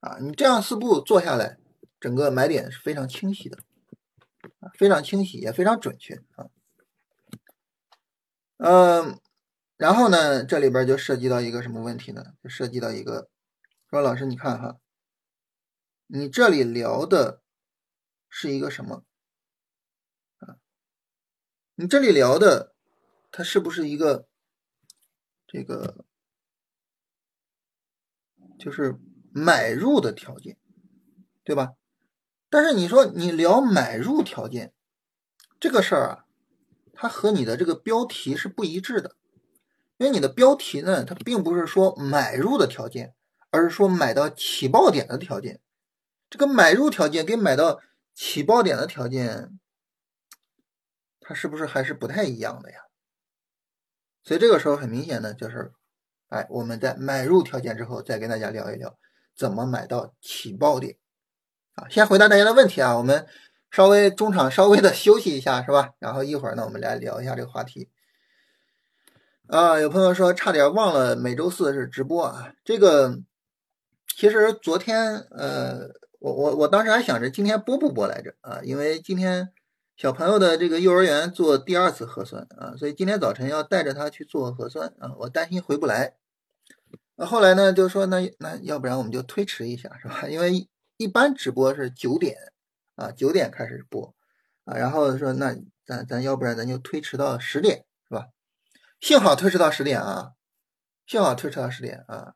[0.00, 1.56] 啊，你这样四步做下来，
[1.98, 3.58] 整个买点是非常清晰的，
[4.74, 6.50] 非常清晰也非常准确啊。
[8.58, 9.18] 嗯，
[9.78, 12.34] 然后呢，这里边就涉及到一个什么问题呢？
[12.42, 13.30] 就涉及到一个，
[13.88, 14.76] 说老师你看哈，
[16.06, 17.40] 你这里聊的。
[18.28, 19.02] 是一个什么
[20.40, 20.58] 啊？
[21.76, 22.74] 你这里聊的，
[23.30, 24.28] 它是不是一个
[25.46, 26.04] 这个
[28.58, 28.98] 就是
[29.32, 30.56] 买入的条件，
[31.44, 31.74] 对吧？
[32.48, 34.72] 但是你说你聊买入条件
[35.58, 36.24] 这个事儿啊，
[36.92, 39.16] 它和你的这个标题是不一致的，
[39.98, 43.14] 因为你的标题呢，它并不是说买入的条件，
[43.50, 45.60] 而是说买到起爆点的条件。
[46.30, 47.80] 这个买入条件跟买到
[48.14, 49.58] 起爆点的条件，
[51.20, 52.78] 它是不是还是不太一样的呀？
[54.22, 55.72] 所以这个时候很明显的就是，
[56.28, 58.96] 哎，我们在买入条件之后，再跟大家聊一聊
[59.36, 60.96] 怎么买到起爆点。
[61.74, 63.26] 啊，先回答大家的问题啊，我们
[63.70, 65.90] 稍微中场稍微的休息一下，是吧？
[65.98, 67.88] 然后一会儿呢，我们来聊一下这个话题。
[69.48, 73.18] 啊，有朋友说差点忘了每周四是直播啊，这个
[74.16, 75.90] 其实昨天呃。
[76.18, 79.52] 我我我当时还想着今天播不播来着啊，因为今天
[79.96, 86.16] 小朋友的这个幼儿园做第二次核酸啊，所以今天早晨要带着他去做核酸啊，我担心回不来。
[87.14, 90.28] 那后来呢，就说那那要不然我们就推迟一下是吧？
[90.28, 92.36] 因为一般直播是九点
[92.96, 94.14] 啊，九点开始播
[94.66, 95.56] 啊，然后说那
[95.86, 98.26] 咱咱要不然咱就推迟到十点是吧？
[99.00, 100.32] 幸好推迟到十点啊，
[101.06, 102.34] 幸好推迟到十点啊，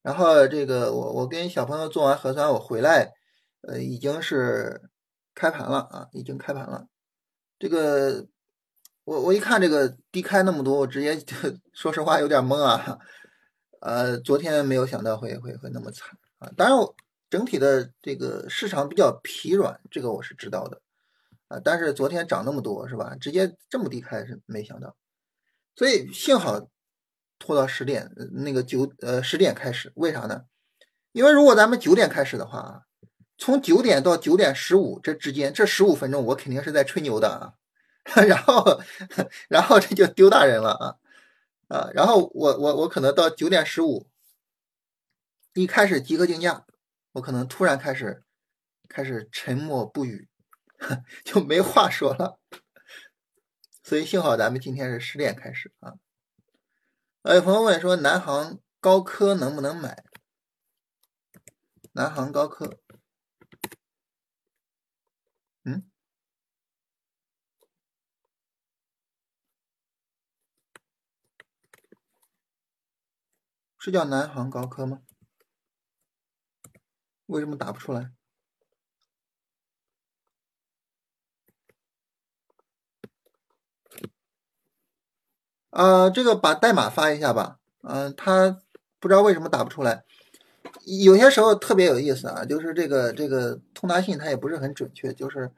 [0.00, 3.12] 然后这个我我跟小朋友做完核酸我回来。
[3.64, 4.90] 呃，已经是
[5.36, 6.88] 开盘了啊，已经开盘了。
[7.62, 8.26] 这个
[9.04, 11.36] 我我一看这个低开那么多，我直接就
[11.72, 12.98] 说实话有点懵啊。
[13.80, 16.50] 呃，昨天没有想到会会会那么惨啊。
[16.56, 16.76] 当然，
[17.30, 20.80] 整体的这个市场比较疲软，这个我是知道的
[21.46, 21.60] 啊。
[21.62, 23.14] 但是昨天涨那么多是吧？
[23.20, 24.96] 直接这么低开是没想到，
[25.76, 26.68] 所以幸好
[27.38, 30.46] 拖到十点，那个九呃十点开始，为啥呢？
[31.12, 32.82] 因为如果咱们九点开始的话。
[33.42, 37.54] 从九点到九点十五这之间，这十五分钟我肯定是在吹牛的啊，
[38.22, 38.80] 然后，
[39.50, 40.96] 然后这就丢大人了啊
[41.66, 41.90] 啊！
[41.92, 44.06] 然后我我我可能到九点十五，
[45.54, 46.64] 一开始集合竞价，
[47.14, 48.22] 我可能突然开始
[48.88, 50.28] 开始沉默不语，
[51.26, 52.38] 就没话说了。
[53.82, 55.94] 所以幸好咱们今天是十点开始啊。
[57.22, 60.04] 呃，有朋友问说，南航高科能不能买？
[61.94, 62.78] 南航高科，
[65.64, 65.82] 嗯，
[73.78, 75.02] 是叫南航高科吗？
[77.26, 78.12] 为什么打不出来？
[85.70, 87.58] 呃，这个把代码发一下吧。
[87.82, 88.60] 嗯，他
[89.00, 90.04] 不知道为什么打不出来。
[90.84, 95.50] 有些时候特别有意思啊，就是这个这个通达信它也不是很准确，就是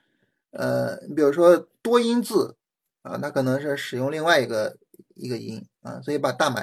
[0.50, 2.56] 呃，你比如说多音字
[3.02, 4.76] 啊，它可能是使用另外一个
[5.14, 6.62] 一个音啊，所以把代码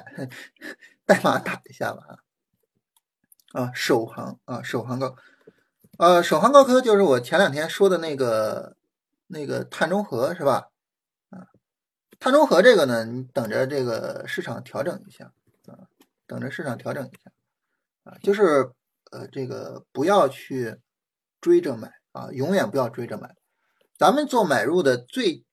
[1.06, 2.18] 代码打一下吧啊。
[3.54, 5.14] 啊，首航啊，首航高，
[5.98, 8.78] 呃，首航高科就是我前两天说的那个
[9.28, 10.70] 那个碳中和是吧？
[11.32, 11.48] 啊
[12.18, 15.34] 碳中和这个呢，你等着这个市场调整一下
[15.68, 15.90] 啊，
[16.28, 17.32] 等着市场调整一下
[18.04, 18.72] 啊，就是
[19.12, 20.78] 呃这个不要去
[21.40, 23.36] 追着买啊，永远不要追着买。
[23.98, 25.46] 咱们做买入的最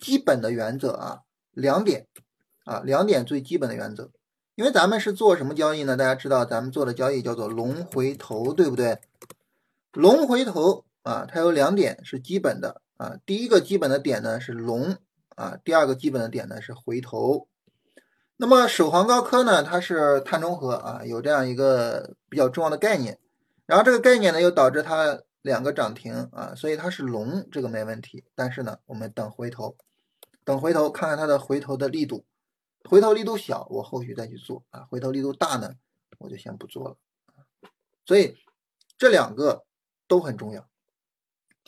[0.00, 1.20] 基本的原则啊，
[1.52, 2.06] 两点
[2.64, 4.10] 啊，两点最基本的原则。
[4.54, 5.96] 因为咱们是做什么交易呢？
[5.96, 8.98] 大家知道咱们做的交易叫做龙回头，对不对？
[9.92, 14.96] 龙回头啊，它有两点是基本的啊，第一个基本的点呢是龙。
[15.36, 17.46] 啊，第二个基本的点呢是回头。
[18.38, 23.18] 那么首航高科呢，它是碳中和啊，有这样一个比较重要的概念。
[23.64, 28.24] 然后这个概念呢又导致它两个涨停啊，所以它是龙，这个没问题。
[28.34, 29.78] 但是呢，我们等回头，
[30.44, 32.26] 等回头看看它的回头的力度，
[32.84, 35.72] 回头力度小，我后续再去做啊；回头力度大呢，
[36.18, 36.96] 我就先不做了。
[38.04, 38.36] 所以
[38.98, 39.64] 这两个
[40.06, 40.68] 都很重要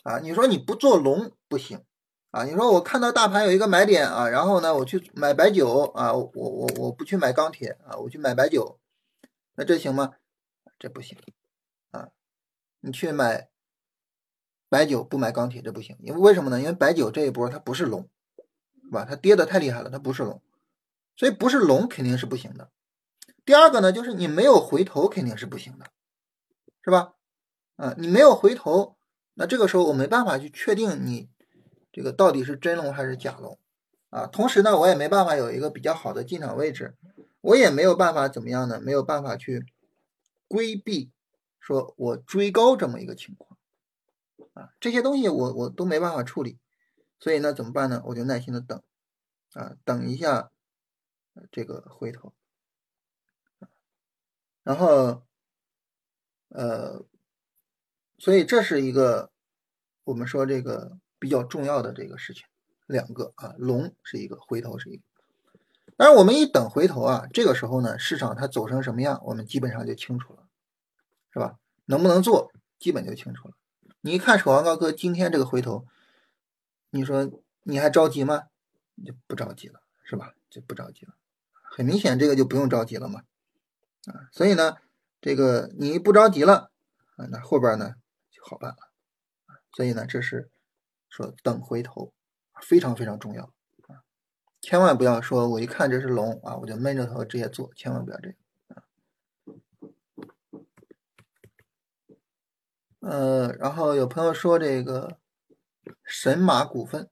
[0.03, 0.19] 啊。
[0.19, 1.83] 你说你不做龙不行。
[2.31, 8.79] 啊，你说我看到大盘有一个买点啊，然后呢，我去买白酒啊，我我我不去买钢铁啊，我去买白酒，
[9.55, 10.13] 那这行吗？
[10.79, 11.17] 这不行
[11.91, 12.11] 啊，
[12.81, 13.49] 你去买
[14.69, 16.61] 白酒不买钢铁这不行，因为为什么呢？
[16.61, 18.07] 因为白酒这一波它不是龙，
[18.85, 19.07] 是吧？
[19.09, 20.43] 它跌的太厉害了，它不是龙，
[21.17, 22.71] 所以不是龙肯定是不行的。
[23.47, 25.87] 第二个呢，就是你没有回头肯定是不行的，
[26.85, 27.15] 是吧？
[27.77, 28.99] 啊，你没有回头，
[29.33, 31.31] 那这个时候我没办法去确定你。
[31.99, 33.59] 这个到底是真龙还是假龙
[34.11, 34.29] 啊？
[34.29, 36.97] 同时呢，我也没办法有一个比较好的进场位置，
[37.41, 38.81] 我也没有办法怎么样呢？
[38.81, 39.67] 没有办法去
[40.47, 41.11] 规避
[41.59, 43.59] 说我追高这么一个情况
[44.55, 46.61] 啊，这些东西我我都没办法处理，
[47.19, 48.01] 所以呢，怎么办呢？
[48.07, 48.81] 我就耐心的等
[49.55, 50.53] 啊，等一下
[51.51, 52.33] 这个回头，
[54.63, 55.25] 然后
[56.51, 57.05] 呃，
[58.19, 59.33] 所以这是一个
[60.05, 61.01] 我们说这个。
[61.19, 62.45] 比较重要的这个事情，
[62.87, 65.03] 两个啊，龙是一个，回头是一个。
[65.97, 70.47] 但是我们一等回头啊，这个时候呢，市场它走成什么样，我们基本上就清楚了，
[71.33, 71.59] 是吧？
[71.87, 73.55] 能不能做，基本就清楚了。
[74.01, 75.87] 你一看首航高科今天这个回头，
[76.91, 77.29] 你说
[77.65, 78.45] 你还着急吗？
[78.95, 80.35] 你就不着急了，是吧？
[80.49, 81.15] 就不着急了。
[81.53, 83.23] 很明显，这个就不用着急了嘛，
[84.07, 84.77] 啊，所以呢，
[85.21, 86.71] 这个你不着急了
[87.17, 87.95] 啊，那后边呢
[88.31, 88.77] 就好办了。
[89.73, 90.49] 所以呢，这是。
[91.09, 92.13] 说等回头，
[92.61, 93.45] 非常非常重要
[93.87, 94.05] 啊！
[94.61, 98.37] 千万不要说我一看这是龙啊，我就闷着头直接做，千万不要这样
[98.69, 98.83] 啊！
[103.01, 105.19] 呃，然后有朋友说这个
[106.05, 107.09] 神马股份，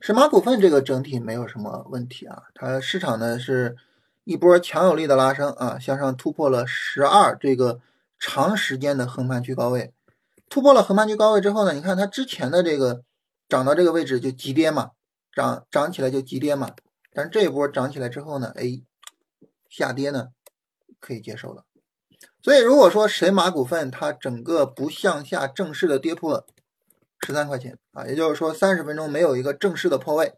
[0.00, 3.76] 神马股份这个整体没有什么问题啊，它市场呢是
[4.24, 7.80] 一波强有力的拉升啊，向上突破了十二这个。
[8.20, 9.94] 长时间的横盘区高位，
[10.50, 13.02] 突破了横盘区高位之后呢，你看它之前的这个
[13.48, 14.90] 涨到这个位置就急跌嘛，
[15.32, 16.74] 涨涨起来就急跌嘛，
[17.14, 18.82] 但是这一波涨起来之后呢，哎，
[19.70, 20.28] 下跌呢
[21.00, 21.64] 可以接受了。
[22.42, 26.46] 所以如果说神马股份它整个不向下正式的跌破
[27.26, 30.34] 十三块钱啊，也就是说三十分钟没有一个正式的破位，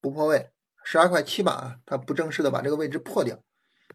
[0.00, 0.50] 不破位
[0.84, 3.40] 十二块七吧，它不正式的把这个位置破掉，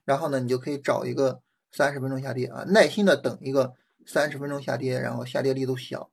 [0.04, 1.42] 然后呢，你就可以找一个。
[1.76, 6.10] 三十分钟下跌啊，耐心的等一个三十分钟下跌，然后下跌力度小，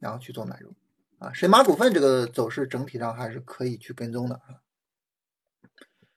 [0.00, 0.74] 然后去做买入
[1.18, 1.32] 啊。
[1.32, 4.66] 神马股份这个走势整体上还是可以去跟踪的啊。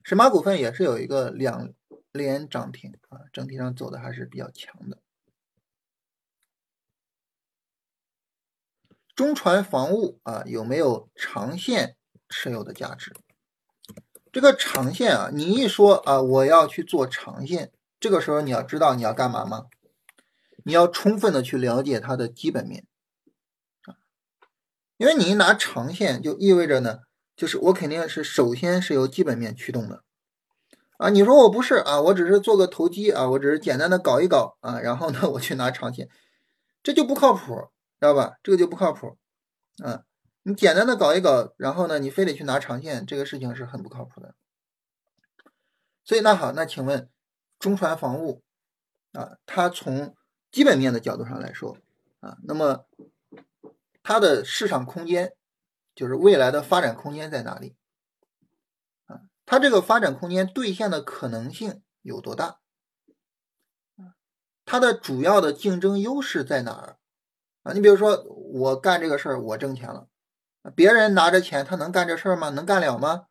[0.04, 1.72] 神马股份也是有一个两
[2.12, 4.98] 连涨停啊，整体上走的还是比较强的。
[9.14, 11.96] 中船防务啊，有没有长线
[12.28, 13.14] 持有的价值？
[14.32, 17.72] 这个长线啊，你一说啊，我要去做长线。
[18.00, 19.66] 这个时候你要知道你要干嘛吗？
[20.66, 22.86] 你要充分的去了解它的基本面
[23.84, 23.96] 啊，
[24.98, 27.00] 因为你一拿长线就意味着呢，
[27.36, 30.04] 就是我肯定是首先是由基本面驱动的
[30.98, 31.10] 啊。
[31.10, 36.10] 你说我不是啊，我只是做个投机啊，我只是简单的搞一搞啊，然后呢我去拿长线，
[36.84, 38.34] 这就不靠谱，知道吧？
[38.44, 39.18] 这个就不靠谱
[39.84, 40.04] 啊。
[40.44, 44.36] 你简单的搞一搞，然后呢你非得去拿长线，这个事情是很不靠谱的。
[46.04, 47.10] 所以那好，那请问
[47.60, 48.42] 中船防务
[49.12, 50.16] 啊，它从
[50.52, 51.78] 基本面的角度上来说
[52.22, 52.88] 啊，那么
[54.02, 55.36] 它的市场空间。
[55.96, 57.76] 就是未来的发展空间在哪里？
[59.08, 62.62] 啊，它这个发展空间兑现的可能性有多大？
[64.64, 67.00] 它的主要的竞争优势在哪儿？
[67.64, 70.08] 啊，你比如说我干这个事儿，我挣钱了，
[70.74, 72.48] 别人拿着钱他能干这事儿吗？
[72.48, 73.26] 能干了吗？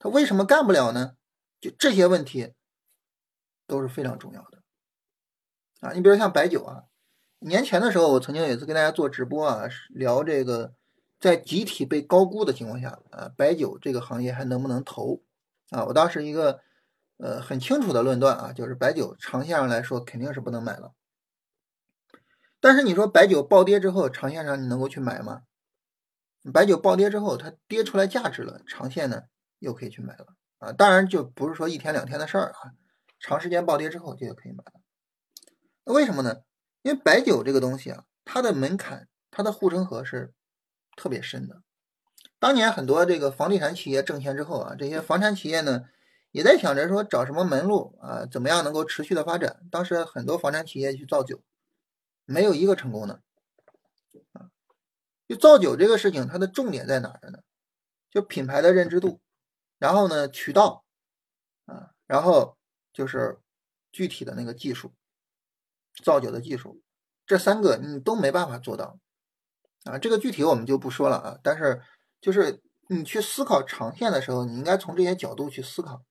[0.00, 1.14] 他为什么干不了呢？
[1.60, 2.54] 就这些问题
[3.70, 4.58] 都是非常重要的。
[5.80, 6.82] 啊，你比如像白酒啊，
[7.38, 10.74] 年前的时候我曾经有一次跟大家做直播啊，聊这个。
[11.20, 15.22] 在集体被高估的情况下，啊，白酒这个行业还能不能投？
[15.68, 16.62] 啊，我当时一个
[17.18, 20.94] 呃很清楚的论断啊，就是白酒长线上来说肯定是不能买了。
[22.58, 25.42] 但是你说白酒暴跌之后，长线上你能够去买吗？
[26.54, 29.24] 白酒暴跌之后，它跌出来价值了，长线呢
[29.58, 30.72] 又可以去买了啊。
[30.72, 32.72] 当然就不是说一天两天的事儿啊，
[33.20, 34.80] 长时间暴跌之后就可以买了。
[35.84, 36.42] 那为什么呢？
[36.82, 40.34] 因为白酒这个东西啊，它的门槛，它的护城河是。
[40.96, 41.62] 特别深的，
[42.38, 45.84] 当年很多这个房地产企业挣钱之后啊，这些房产企业呢
[46.30, 49.62] 也在想着说找什么门路啊，怎么样能够持续的发展。
[49.70, 51.40] 当时很多房产企业去造酒，
[52.26, 53.22] 没有一个成功的
[54.32, 54.50] 啊。
[55.26, 57.38] 就造酒这个事情，它的重点在哪儿呢？
[58.10, 59.20] 就品牌的认知度，
[59.78, 60.84] 然后呢渠道
[61.64, 62.58] 啊，然后
[62.92, 63.38] 就是
[63.92, 64.92] 具体的那个技术，
[66.02, 66.80] 造酒的技术，
[67.26, 68.98] 这三个你都没办法做到。
[69.84, 71.38] 啊，这个具体我们就不说了啊。
[71.42, 71.80] 但是，
[72.20, 76.02] 就是你去思考长线的时候，你应该从这些角度去思考，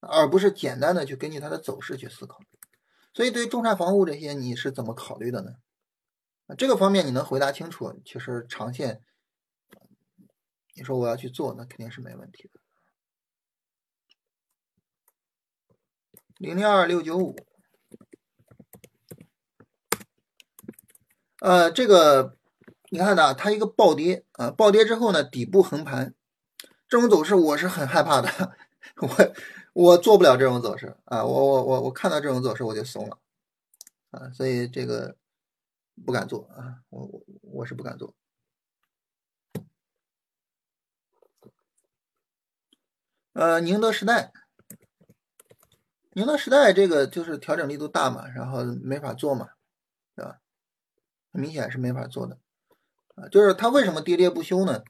[0.00, 2.38] 而不是简单的去根据它的走势去思考。
[3.12, 5.50] 所以，对于中产房屋这些，你是怎么考虑的呢？
[6.56, 9.02] 这个方面你能回答清楚，其实长线，
[10.74, 12.59] 你说我要去做，那肯定是没问题的。
[16.40, 17.36] 零零二六九五，
[21.40, 22.38] 呃，这个。
[22.92, 26.12] 你看呢，它一个暴跌啊，暴跌之后呢，底部横盘，
[26.88, 28.56] 这种走势我是很害怕的，
[28.96, 29.08] 我
[29.74, 33.20] 我做不了这种走势啊，我我我我看到这种走势我就怂了
[34.10, 35.16] 啊，所以这个
[36.04, 38.12] 不敢做啊，我我我是不敢做。
[43.34, 44.32] 呃，宁德时代，
[46.12, 49.50] 宁德时代这个就是调整力度大嘛，然后没法做嘛，
[50.16, 50.38] 对吧？
[51.30, 52.38] 明显是没法做的
[53.14, 53.28] 啊。
[53.28, 54.82] 就是它为什么跌跌不休呢？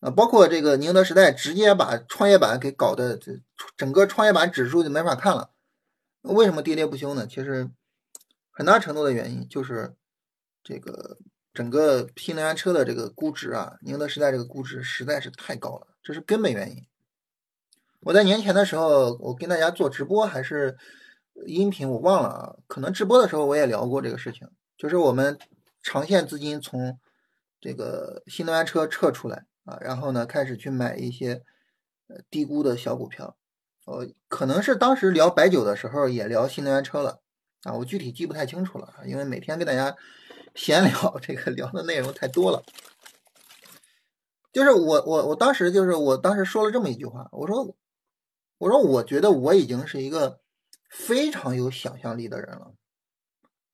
[0.00, 3.40] 啊，包括这个宁德时代直接把创业板给搞的，这
[3.76, 5.50] 整个创业板指数就没法看了。
[6.22, 7.26] 为什么跌跌不休呢？
[7.26, 7.68] 其实
[8.52, 9.96] 很大程度的原因就是
[10.62, 11.18] 这个
[11.52, 16.86] 整个新能源车的这个估值啊，宁德时代这个估值实在是太高了，这是根本原因。
[18.00, 20.76] 我在年前的时候，我跟大家做直播还是
[21.46, 25.38] 音频，我忘了啊，可能直播的时候我也聊过这个事情，就是我们
[25.82, 26.98] 长线资金从。
[27.60, 31.42] 这个新能源车撤出来啊，然后呢，开始去买一些
[32.30, 33.36] 低估的小股票，
[33.84, 37.18] 呃，可能是当时聊白酒的时候也聊新能源车了
[37.64, 39.96] 啊，我具体记不太清楚了，因为每天跟大家
[40.54, 42.62] 闲聊，这个聊的内容太多了。
[44.52, 47.74] 就是我我我当时就是我当时说了这么一句话，我说
[48.58, 50.40] 我说我觉得我已经是一个
[50.90, 52.74] 非常有想象力的人了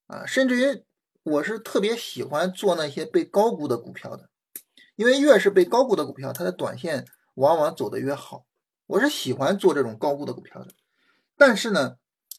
[0.07, 0.83] 啊，甚至于。
[1.25, 4.29] 我是特别喜欢做那些被高估的股票的，
[4.95, 8.45] 因为越是被高估的股票，它的短线往往走得越好。
[8.85, 10.67] 我是喜欢做这种高估的股票的，
[11.35, 11.95] 但是呢，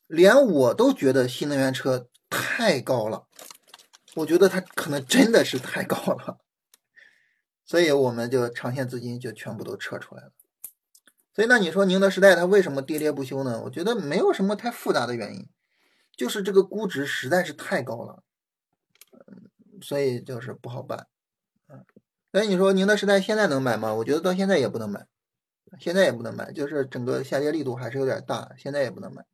[0.07, 3.27] 连我都觉得新能源车太高了，
[4.15, 6.39] 我觉得它可能真的是太高了，
[7.65, 10.33] 所以我们就长线资金就全部都撤出来了。
[11.37, 13.61] 所以那你说宁德时代它为什么跌跌不休呢？
[13.65, 15.47] 我觉得没有什么太复杂的原因，
[16.17, 18.23] 就是这个估值实在是太高了。
[19.83, 21.07] 所以就是不好办，
[21.69, 21.85] 嗯，
[22.33, 23.93] 所以你说宁德时代现在能买吗？
[23.93, 25.07] 我觉得到现在也不能买，
[25.79, 29.27] 现在也不能买，就是整个下跌力度还是有点大，现在也不能买，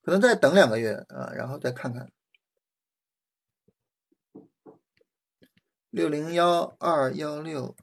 [0.00, 2.10] 可能再等两个月啊，然后再看看。
[5.90, 7.76] 六零幺二幺六，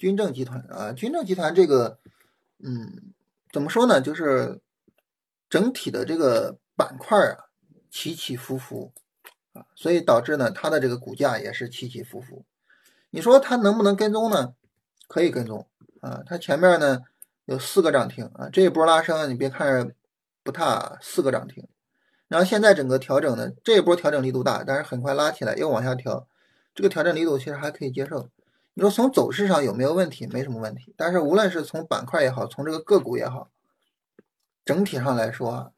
[0.00, 1.98] 军政集团啊，军政集团这个，
[2.58, 3.12] 嗯，
[3.52, 4.00] 怎么说呢？
[4.00, 4.58] 就是
[5.50, 7.44] 整体的这个板块啊。
[7.92, 8.92] 起起伏伏
[9.52, 12.44] 啊，所以导致呢，它的这个股价也是起起伏伏。
[13.10, 14.54] 你说它能不能跟踪呢？
[15.08, 15.66] 可以跟踪
[16.00, 17.00] 啊，它前面呢
[17.46, 19.92] 有四个涨停啊，这一波拉升你别看着
[20.44, 21.66] 不大，四个涨停，
[22.28, 26.28] 然后现在整个调整呢，这一波调整力度大，但是很快拉起来又往下调，
[26.76, 28.30] 这个调整力度其实还可以接受。
[28.72, 30.26] 你说从走势上有没有问题？
[30.28, 30.94] 没什么问题。
[30.96, 33.50] 但是无论是从板块也好，从这个个股也好，
[34.64, 35.72] 整体上来说啊，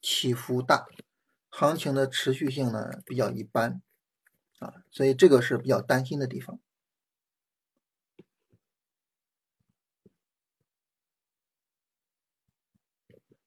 [0.00, 0.86] 起伏大，
[1.50, 3.82] 行情的持续性呢比较一般
[4.60, 6.60] 啊，所以这个是比较担心的地方。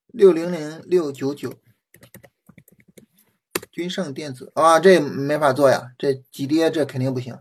[0.07, 1.57] 六零零六九九，
[3.71, 7.39] 君盛电子啊，这没法做呀，这急跌这肯定不行。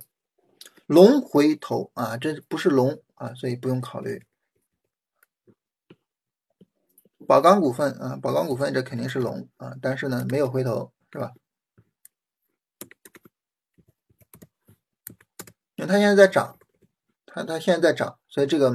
[0.90, 4.26] 龙回头啊，这不是龙啊，所以不用考虑。
[7.28, 11.30] 宝钢股份啊，宝钢股份这肯定是龙啊，但是呢没有回头是吧？
[15.76, 16.58] 因为它现在在涨，
[17.24, 18.74] 它它现在在涨，所以这个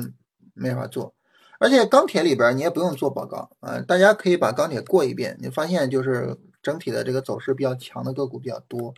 [0.53, 1.13] 没法做。
[1.59, 8.93] 而且钢铁里边你也不用做宝钢啊，大家可以把钢铁过一遍，你发现就是整体的这个走势比较强的个股比较多。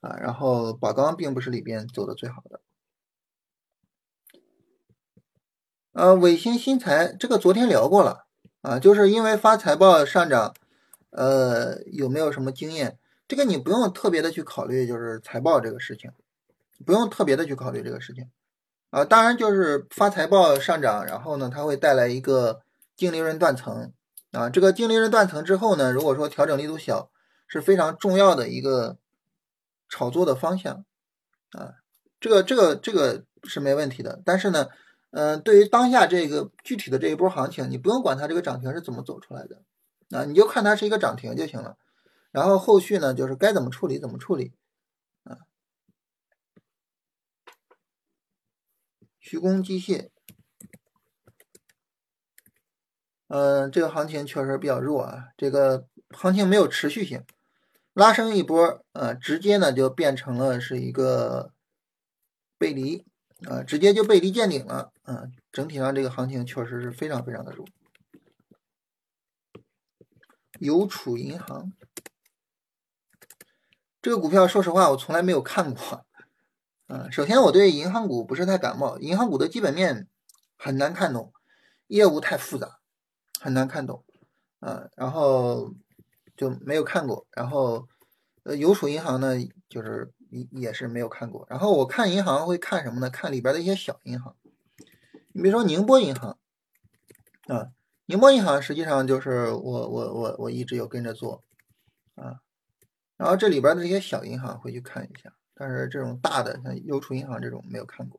[0.00, 2.60] 啊，然后宝钢并不是里边走的最好的。
[5.92, 8.26] 呃，伟星新材这个昨天聊过了
[8.62, 10.54] 啊，就是因为发财报上涨，
[11.10, 12.96] 呃，有没有什么经验？
[13.26, 16.12] 这个你不用特别的去考虑，就是财报这个事情，
[16.86, 18.30] 不用特别的去考虑这个事情。
[18.90, 22.62] 啊，当然就是发财报上涨，然后呢，它会带来一个
[22.96, 23.92] 净利润断层
[24.30, 27.10] 啊，这个净利润断层之后呢，如果说调整力度小，
[27.48, 28.96] 是非常重要的一个。
[29.90, 30.86] 炒作的方向
[31.50, 31.74] 啊，
[32.20, 34.22] 这个这个这个是没问题的。
[34.24, 34.68] 但是呢，
[35.10, 39.62] 嗯，对于当下这个具体的这一波行情，你不用管它这个涨停是怎么走出来的
[40.16, 41.76] 啊，你就看它是一个涨停就行了。
[42.30, 44.52] 然后后续呢，就是该怎么处理怎么处理
[45.24, 45.38] 啊。
[49.18, 50.10] 徐工机械，
[53.26, 57.24] 嗯，这个行情确实比较弱啊，这个行情没有持续性。
[57.92, 61.52] 拉升一波，呃，直接呢就变成了是一个
[62.56, 63.04] 背离，
[63.48, 67.66] 啊，直接就背离见顶了，啊，整体上这个行情确实是非常非常的弱。
[70.60, 71.72] 邮储银行
[74.00, 76.06] 这个股票，说实话我从来没有看过，
[76.86, 80.06] 啊，首先我对银行股不是太感冒，银行股的基本面
[80.56, 81.32] 很难看懂，
[81.88, 82.78] 业务太复杂，
[83.40, 84.04] 很难看懂，
[84.60, 85.74] 啊，然后。
[86.40, 87.86] 就没有看过，然后，
[88.44, 89.34] 呃，邮储银行呢，
[89.68, 90.10] 就是
[90.52, 91.46] 也是没有看过。
[91.50, 93.10] 然后我看银行会看什么呢？
[93.10, 94.34] 看里边的一些小银行。
[95.32, 96.38] 你比如说宁波银行，
[97.46, 97.72] 啊，
[98.06, 101.44] 宁波银行实际上就是我我我我一直有跟着做，
[102.14, 102.40] 啊，
[103.18, 108.18] 然后这里边的这些小银行会去看一下，但是这种大的像邮储银行这种没有看过。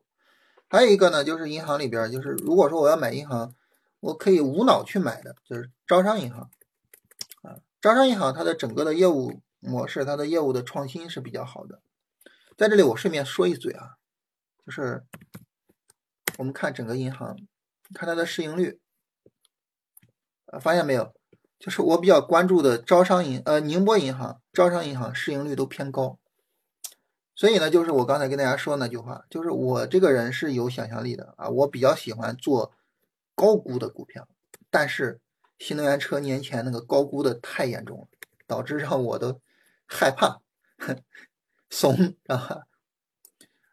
[0.68, 3.52] 还有一个呢，就是银行里边，就是如果说我要买银行，
[3.98, 6.48] 我可以无脑去买的，就是招商银行。
[7.82, 11.82] 招商银行它的整个的业务模式，它的业务的创新是比较好的。
[12.56, 13.96] 在这里我顺便说一嘴啊，
[14.64, 15.04] 就是
[16.38, 17.36] 我们看整个银行，
[17.92, 18.78] 看它的市盈率，
[20.46, 21.12] 啊，发现没有？
[21.58, 26.20] 就是我比较关注的招商银呃宁波银行、招商银行市盈率都偏高。
[27.34, 32.72] 所以呢，就是我刚才跟大家说那句话，就是我这个人是有想象力的啊，我比较喜欢做
[33.34, 34.28] 高估的股票，
[34.70, 35.20] 但是。
[35.62, 38.08] 新能源车年前那个高估的太严重了，
[38.48, 39.40] 导致让我都
[39.86, 40.40] 害怕，
[41.70, 42.62] 怂啊。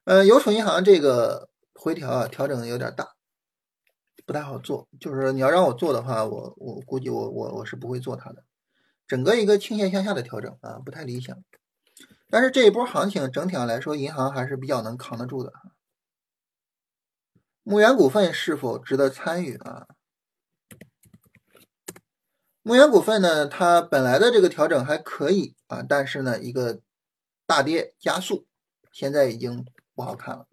[0.04, 3.16] 呃，邮储银行这个回调啊，调整的有点大，
[4.24, 4.88] 不太好做。
[5.00, 8.44] 就是你要让我做的话，我我估计我我我是不会做它的。
[9.08, 11.36] 整个一个倾斜向下的调整啊，不太理想。
[12.30, 15.52] 但是这一波行情整体上来说，银行还是比较能扛得住的。
[17.64, 19.88] 牧原股份是否值得参与啊？
[22.62, 26.82] 牧原股份呢，它本来的这个调整还可以啊，但是呢，一个
[27.46, 28.46] 大跌加速，
[28.92, 30.46] 现在已经不好看了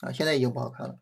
[0.00, 0.98] 啊，现在已经不好看了，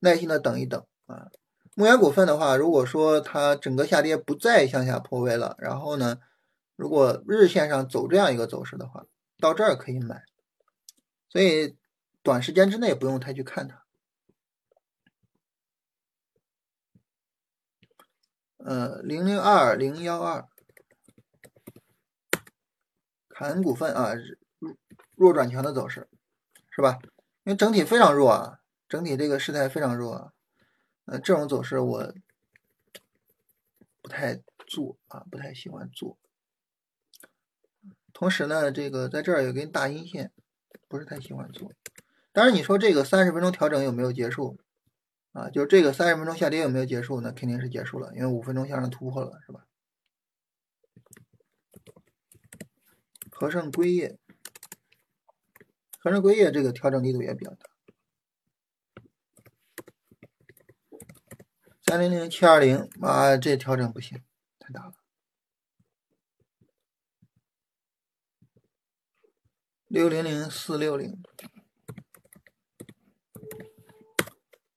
[0.00, 1.28] 耐心的等一等啊。
[1.76, 6.18] 牧原股份的话，如果说它整个下跌不再向下破位了，然后呢，
[6.76, 9.04] 如果日线上走这样一个走势的话，
[9.38, 10.24] 到这儿可以买，
[11.28, 11.76] 所以
[12.22, 13.83] 短时间之内不用太去看它。
[18.66, 20.48] 呃，零零二零幺二，
[23.28, 24.14] 凯恩股份啊，
[24.58, 24.74] 弱
[25.16, 26.08] 弱转强的走势，
[26.70, 26.98] 是吧？
[27.42, 30.32] 因为整体非常弱啊，整体这个势态非常弱啊，
[31.04, 32.14] 呃，这种走势我
[34.00, 36.16] 不太做啊，不太喜欢做。
[38.14, 40.32] 同时呢，这个在这儿有根大阴线，
[40.88, 41.70] 不是太喜欢做。
[42.32, 44.56] 当然，你说这个三十分钟调整有没有结束
[45.34, 45.50] 啊？
[45.50, 47.20] 就这个三十分钟下跌有没有结束？
[47.20, 49.66] 那肯定是结束了，因为五分钟向上突破了，是吧？
[53.30, 54.16] 和盛硅业，
[55.98, 57.68] 和盛硅业这个调整力度也比较大。
[61.82, 64.22] 三零零七二零啊，这调整不行，
[64.58, 64.94] 太大了。
[69.88, 71.22] 六零零四六零，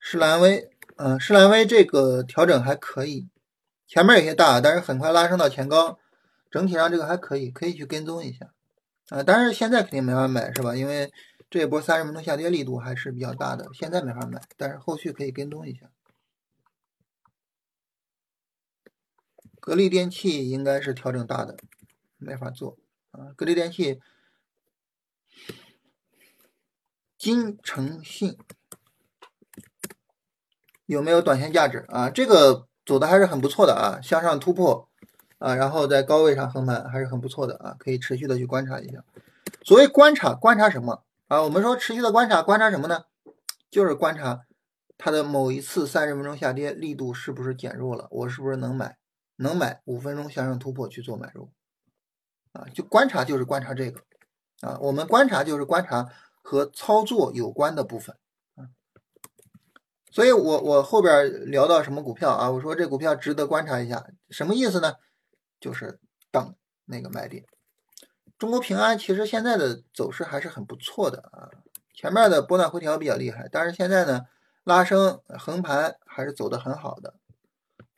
[0.09, 3.27] 施兰威，嗯，施兰威这个调整还可以，
[3.85, 5.99] 前面有些大，但是很快拉升到前高，
[6.49, 8.53] 整体上这个还可以，可以去跟踪一下，
[9.09, 10.73] 啊，但是现在肯定没法买，是吧？
[10.73, 11.11] 因为
[11.49, 15.91] 这一波三十分钟下跌力度还是比较大的，现在没法买，但是后续可以跟踪一下。
[19.59, 21.57] 格力电器应该是调整大的，
[22.15, 22.77] 没法做
[23.11, 23.33] 啊。
[23.35, 23.99] 格力电器、
[27.17, 28.37] 金诚信
[30.87, 32.09] 有没有短线价值啊？
[32.09, 34.89] 这个走的还是很不错的啊，向上突破
[35.37, 39.03] 啊，然后在高位上横盘还是很不错的啊，可以持续的去观察一下。
[39.63, 41.43] 所谓观察，观察什么啊？
[41.43, 43.03] 我们说持续的观察，观察什么呢？
[43.69, 44.41] 就是观察
[44.97, 48.97] 它的某一次三十分钟下跌力度是不是减弱了，我是不是能买？
[49.39, 51.51] 能买五分钟向上突破去做买入，
[52.53, 54.01] 啊，就观察就是观察这个，
[54.61, 56.07] 啊，我们观察就是观察
[56.41, 58.15] 和操作有关的部分，
[60.17, 64.95] 所以我我后边聊到什么股票啊，我说这股票值得观察一下，什么意思呢？
[65.59, 65.99] 就是
[66.31, 66.55] 等
[66.85, 67.45] 那个买点。
[68.39, 71.51] 中国平安其实现在的走势还是很不错的啊，
[71.93, 74.21] 前面的波段回调比较厉害，但是现在呢
[74.63, 77.13] 拉升横盘还是走的很好的。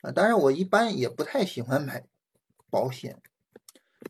[0.02, 2.04] 啊，当然我一般也不太喜欢买
[2.68, 3.22] 保险，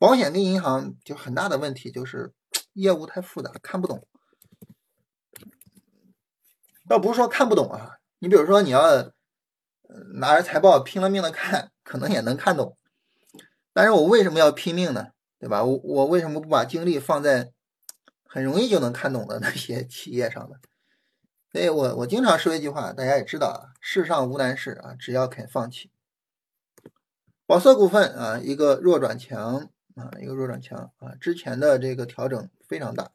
[0.01, 2.33] 保险跟银行就很大的问题就是
[2.73, 4.05] 业务太复杂，看不懂。
[6.89, 9.13] 倒不是说看不懂啊，你比如说你要
[10.15, 12.77] 拿着财报拼了命的看，可能也能看懂。
[13.73, 15.09] 但是我为什么要拼命呢？
[15.39, 15.65] 对吧？
[15.65, 17.51] 我我为什么不把精力放在
[18.25, 20.57] 很容易就能看懂的 那些企业上呢？
[21.51, 25.91] 所以我我经常说一句话，大家也知道啊，世上无难事啊，只要肯放弃。
[27.47, 33.11] 宝色股份啊，一个弱转强啊，一个弱转强啊，之前的这个调整非常大，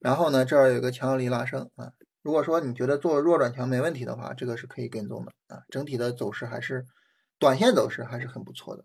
[0.00, 1.92] 然后呢，这儿有个强力拉升啊。
[2.24, 5.62] 如果说你觉得做弱转强没问题的话，这个是可以跟踪的啊。
[5.68, 6.86] 整体的走势还是
[7.38, 8.84] 短线走势还是很不错的。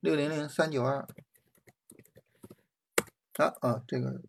[0.00, 1.06] 六零零三九二
[3.36, 4.22] 啊啊，这个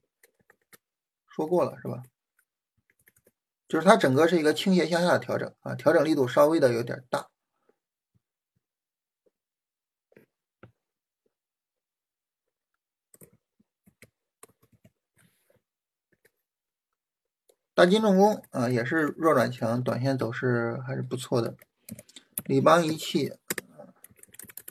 [1.27, 2.03] 说过了是吧？
[3.69, 7.28] 就是它整个是一个倾斜向下的调整啊，调整力度稍微的有点大。
[17.79, 21.55] 大金重工啊，也是弱转强，短线走势还是不错的。
[22.43, 23.31] 理邦仪器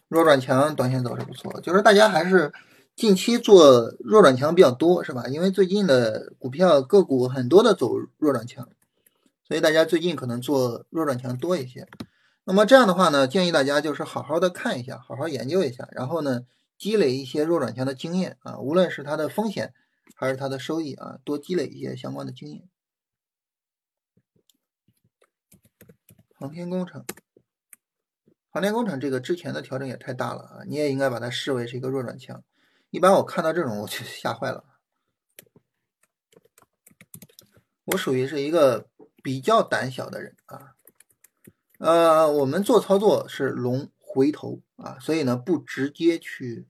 [0.08, 2.52] 弱转强，短线走势不错，就是大家还是
[2.94, 5.26] 近期做弱转强比较多，是吧？
[5.28, 8.68] 因为最近的股票个股很多的走弱转强。
[9.42, 11.88] 所以大家最近可能做弱转强多一些，
[12.44, 16.42] 那么这样的话呢，建议大家就是好好的看一下，好好研究一下，然后呢，
[16.76, 19.72] 积累一些弱转强的经验啊，无论是它的风险
[20.14, 22.64] 还是它的收益啊，多积累一些相关的经验。
[26.38, 27.04] 航天工程，
[28.50, 32.44] 航天工程这个之前的调整也太大了啊，你也应该把它视为是一个弱转强。
[32.90, 34.64] 一般我看到这种我就 吓坏了，
[37.84, 38.88] 我属于是一个。
[39.20, 40.74] 比较胆小的人啊，
[41.80, 46.66] 呃，我们做操作是龙回头啊，所以呢不直接去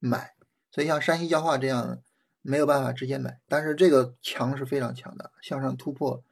[0.00, 0.34] 买，
[0.72, 2.02] 所以像山西焦化这样
[2.40, 6.24] 没有办法直接买，但是这个强是非常强的，向上突破，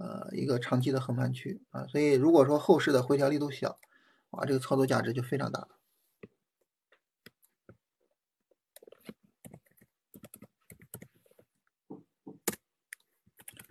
[0.00, 3.78] 呃，一个长期的横盘区啊，所以如果说后市的回调力度小，
[4.30, 5.68] 啊，这个操作价值就非常大。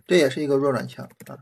[0.06, 1.38] 这也是一个弱转强啊，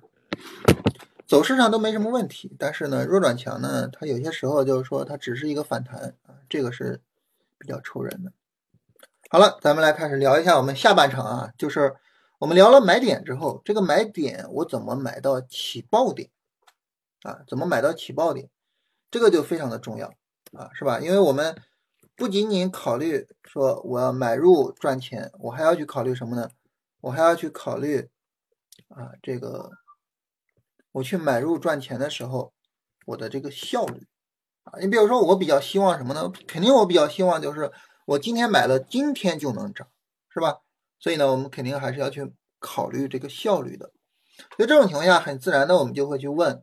[1.27, 7.03] 走势上都没什么问题，但是呢，弱转强呢，它有些时候就是说它只是一个反弹啊，这个是
[7.59, 8.33] 比较愁人的。
[9.29, 11.97] 好了，咱们来开始聊一下我们下半场啊，就是
[12.39, 16.31] 我们聊了买点之后，这个买点我怎么买到起爆点
[17.23, 17.41] 啊？
[17.49, 18.49] 怎么买到起爆点？
[19.11, 20.09] 这个就非常的重要
[20.53, 21.01] 啊，是吧？
[21.01, 21.61] 因为我们
[22.15, 26.51] 不仅仅考虑说我要买入赚钱，我还要去考虑什么呢？
[27.01, 28.09] 我还要去考虑。
[28.89, 29.71] 啊，这个
[30.93, 32.53] 我去买入赚钱的时候，
[33.07, 34.07] 我的这个效率
[34.63, 36.33] 啊，你比如说我比较希望什么呢？
[36.47, 37.71] 肯定我比较希望就是
[38.07, 39.89] 我今天买了，今天就能涨，
[40.31, 40.61] 是吧？
[40.99, 43.93] 所以呢，我们肯定还是要去考虑这个效率的。
[44.57, 46.63] 所以这种情况下，很自然的我们就会去问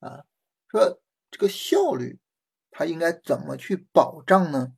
[0.00, 0.24] 啊，
[0.68, 2.18] 说这个效率
[2.70, 4.72] 它应该怎么去保障呢？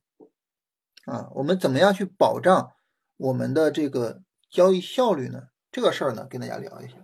[1.07, 2.72] 啊，我们怎么样去保障
[3.16, 5.48] 我们的这个交易效率呢？
[5.70, 6.94] 这个事儿呢，跟大家聊一下，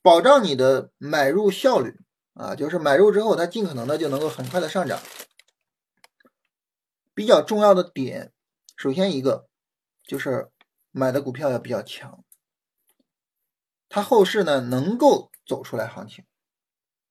[0.00, 1.94] 保障你的买入效率
[2.32, 5.00] 啊，就是买入之后它尽可能的就能够很快的上涨。
[7.14, 8.32] 比较重要的点，
[8.76, 9.46] 首先一个
[10.02, 10.50] 就是
[10.96, 12.24] 买的股票要比较强，
[13.88, 16.24] 它后市呢能够走出来行情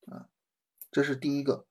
[0.05, 0.29] 啊，
[0.89, 1.67] 这是第一个。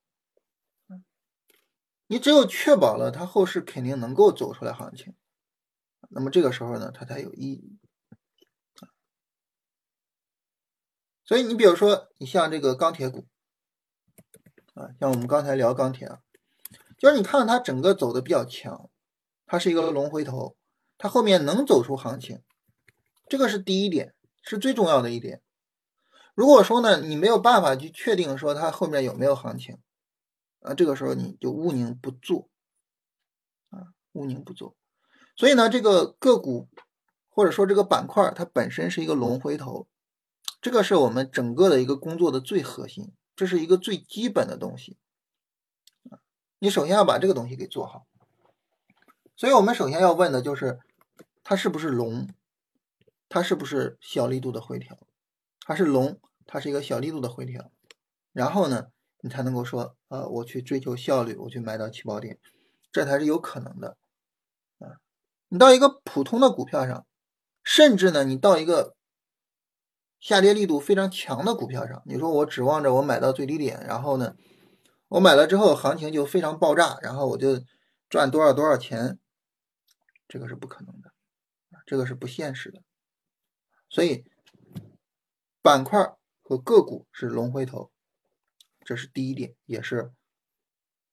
[2.06, 5.16] 你只有确保了它后市肯定能够走出来行情，
[6.10, 7.78] 那么这个时候呢，它才有意义。
[11.24, 13.26] 所以你比如说，你像这个钢铁股
[14.74, 16.20] 啊，像我们刚才聊钢铁啊，
[16.98, 18.90] 就是你看它整个走的比较强，
[19.46, 20.58] 它是一个龙回头，
[21.03, 22.44] 它后面能走出行情，
[23.28, 25.42] 这个是第一点，是最重要的一点。
[26.32, 29.78] 如果说呢，你没有办法去确定说它后面有没有行情。
[30.61, 32.48] 啊，这个时候你就勿宁不做，
[33.70, 34.76] 啊，勿宁不做。
[35.34, 36.68] 所以呢，这个个股
[37.28, 39.88] 或者说这个板块，它本身是一个龙回头，
[40.61, 44.96] 这个是我们整个的一个工作的最核心，这是一个最基本的东西。
[46.61, 48.07] 你首先要把这个东西给做好。
[49.34, 50.78] 所以我们首先要问的就是，
[51.43, 52.28] 它是不是龙？
[53.28, 54.99] 它是不是小力度的回调？
[55.61, 57.70] 它是龙，它是一个小力度的回调。
[58.32, 58.88] 然后呢？
[59.24, 62.40] 你才能够说，呃，我去追求效率，我去买到起爆点，
[62.90, 63.97] 这才是有可能的，
[64.80, 64.99] 啊，
[65.47, 67.07] 你到一个普通的股票上，
[67.62, 68.97] 甚至呢，你到一个
[70.18, 74.34] 下跌力度非常强的股票上，你说我指望着我买到最低点，然后呢，
[75.07, 77.62] 我买了之后行情就非常爆炸，然后我就
[78.09, 79.20] 赚多少多少钱，
[80.26, 81.11] 这个是不可能的，
[81.93, 82.82] 这个是不现实的，
[83.90, 84.24] 所以
[85.61, 87.93] 板块和个股是龙回头。
[88.82, 90.11] 这是第一点，也是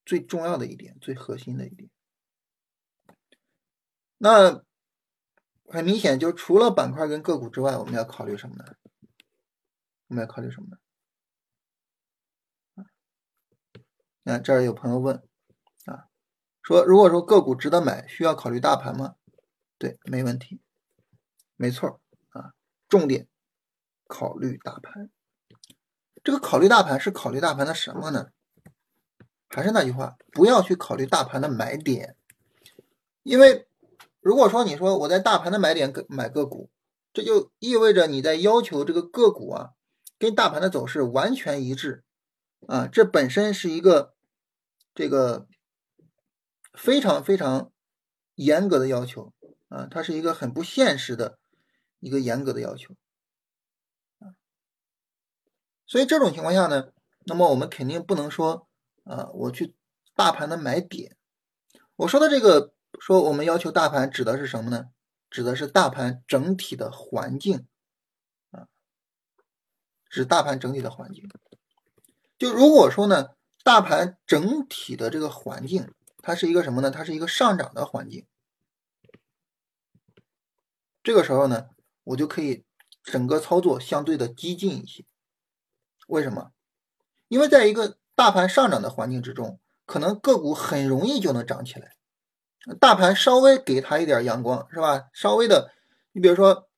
[0.06, 1.90] 最重要的一点，最核心的一点。
[4.16, 4.64] 那
[5.66, 8.64] 很明显，就除了板块跟个股之外，我们要考虑什么呢？
[10.06, 10.78] 我们要考虑什么呢？
[14.22, 15.22] 那这儿有朋友问
[15.84, 16.08] 啊，
[16.62, 19.16] 说如果说个股值得买，需要考虑大盘吗？
[19.78, 20.60] 对，没问题，
[21.60, 22.00] 没错
[22.30, 22.54] 啊，
[22.88, 23.28] 重点
[24.06, 25.10] 考虑大盘。
[26.24, 28.30] 这个考虑大盘是考虑大盘的什么呢？
[29.46, 32.16] 还是那句话，不要去考虑大盘的买点，
[33.22, 33.68] 因为
[34.20, 36.70] 如果说你说我在大盘的买点买个股，
[37.12, 39.72] 这就意味着你在要求这个个股啊
[40.18, 42.04] 跟大盘的走势完全一致
[42.68, 44.14] 啊，这本身是一个
[44.94, 45.46] 这个
[46.72, 47.70] 非常非常
[48.34, 49.34] 严格的要求
[49.68, 51.38] 啊，它是一个很不现实的
[52.00, 52.94] 一个严格的要求。
[55.86, 56.92] 所以这种情况下呢，
[57.26, 58.68] 那么我们肯定不能说，
[59.04, 59.74] 啊，我去
[60.14, 61.16] 大盘的买点。
[61.96, 64.86] 我说的这个，说我们要求大盘指的是什么呢？
[65.28, 67.66] 指的是大盘整体的环境，
[68.50, 68.68] 啊，
[70.08, 71.28] 指大盘整体的环境。
[72.38, 73.30] 就如果说呢，
[73.62, 75.92] 大盘整体的这个环境，
[76.22, 76.90] 它是一个什么呢？
[76.90, 78.26] 它是一个上涨的环境。
[81.02, 81.68] 这个时候呢，
[82.10, 82.64] 我就可以
[83.02, 85.04] 整个操作相对的激进一些。
[86.08, 86.52] 为什么？
[87.28, 91.96] 因为在一个大盘上涨的环境之中，可能个股很容易就能涨起来。
[92.80, 95.08] 大盘稍微给它一点阳光，是吧？
[95.12, 95.72] 稍微的，
[96.12, 96.68] 你比如说，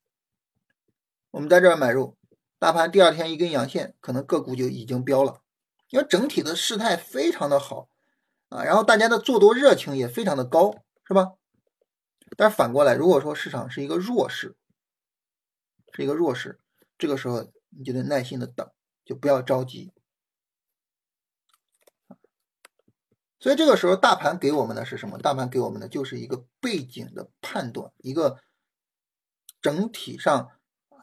[1.31, 2.17] 我们在这儿买入，
[2.59, 5.41] 大盘第二天一根阳线，可能个股就已经飙了，
[5.89, 7.89] 因为整体的事态非常的好
[8.51, 10.75] 啊，然后大家的做多热情也非常的高，
[11.05, 11.33] 是吧？
[12.37, 14.57] 但是反过来，如果说市场是一个弱势，
[15.93, 16.59] 是一个弱势，
[16.99, 18.69] 这个时候你就得耐心的等。
[19.05, 19.93] 就不要着急，
[23.41, 25.19] 所以这个时候大盘给我们的是什么？
[25.19, 28.39] 大盘给我们的就是一个背景的判断，一个
[29.61, 30.53] 整体上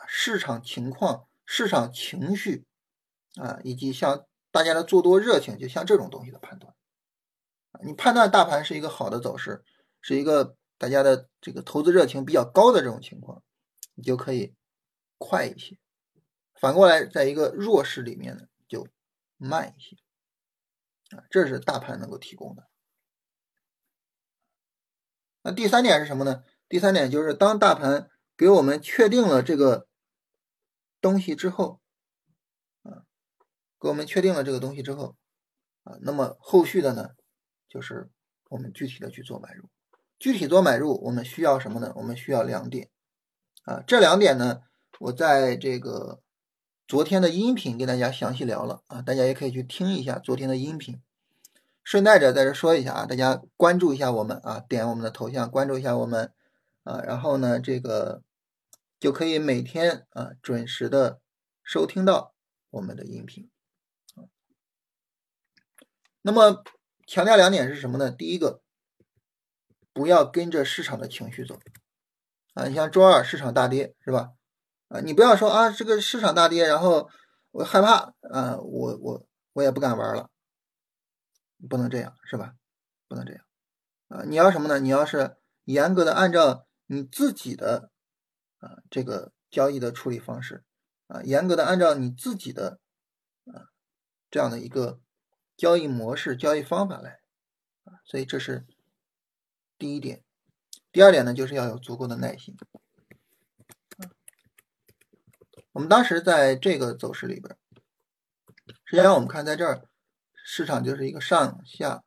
[0.08, 2.66] 市场情况、市场情绪
[3.36, 6.74] 啊，以及像大家的做多热情，就像这种东西的判断。
[7.84, 9.66] 你判断大盘是一个好的走势，
[10.00, 13.44] 是一个大家的这个投资热情比较高的这种情况，
[13.96, 14.56] 你就可以
[15.20, 15.78] 快一些。
[16.60, 18.88] 反过来，在一个弱势里面呢，就
[19.38, 19.96] 慢一些
[21.16, 22.68] 啊，这是大盘能够提供的。
[25.42, 26.44] 那第三点是什么呢？
[26.68, 29.88] 第三点就是，当大盘给我们确定了这个
[31.00, 31.80] 东西之后，
[32.84, 33.06] 啊，
[33.80, 35.16] 给我们确定了这个东西之后，
[35.84, 37.12] 啊，那么后续的呢，
[37.70, 38.10] 就是
[38.50, 39.70] 我们具体的去做买入。
[40.20, 41.94] 具体做买入，我们需要什么呢？
[41.96, 42.92] 我们需要两点。
[43.64, 43.82] 啊。
[43.88, 44.64] 这两点呢，
[45.00, 46.22] 我在这个
[46.86, 51.02] 昨天的音频跟大家详细聊了啊，大家也可以去听一下昨天的音频。
[51.84, 56.34] 顺带着在这说一下啊，大家关注一下我们啊，点我们的头像关注一下我们
[56.84, 58.22] 啊，然后呢，这个
[59.00, 61.22] 就可以每天啊准时的
[61.64, 62.34] 收听到
[62.70, 63.50] 我们的音频。
[66.22, 66.62] 那么
[67.08, 68.12] 强调两点是什么呢？
[68.12, 68.62] 第一个，
[69.94, 71.58] 不要跟着市场的情绪走
[72.54, 72.68] 啊。
[72.68, 74.34] 你像周二市场大跌是吧？
[74.90, 77.10] 啊，你不要说啊，这个市场大跌，然后
[77.52, 80.30] 我害怕啊，我我我也不敢玩了。
[81.70, 82.54] 不能这样是吧？
[83.10, 83.44] 不能这样
[84.08, 84.24] 啊！
[84.24, 84.80] 你要什么呢？
[84.80, 85.36] 你要是
[85.66, 87.92] 严格的按照你自己的
[88.60, 90.64] 啊这个交易的处理方式
[91.08, 92.80] 啊，严格的按照你自己的
[93.46, 93.68] 啊
[94.32, 95.02] 这样的一个
[95.58, 97.20] 交易模式、交易方法来
[97.84, 98.66] 啊，所以这是
[99.78, 100.24] 第一点。
[100.94, 102.56] 第二点呢，就是要有足够的耐心。
[105.72, 107.58] 我们当时在这个走势里边，
[108.86, 109.86] 实际上我们看在这儿。
[110.52, 112.04] 市场就是一个上下，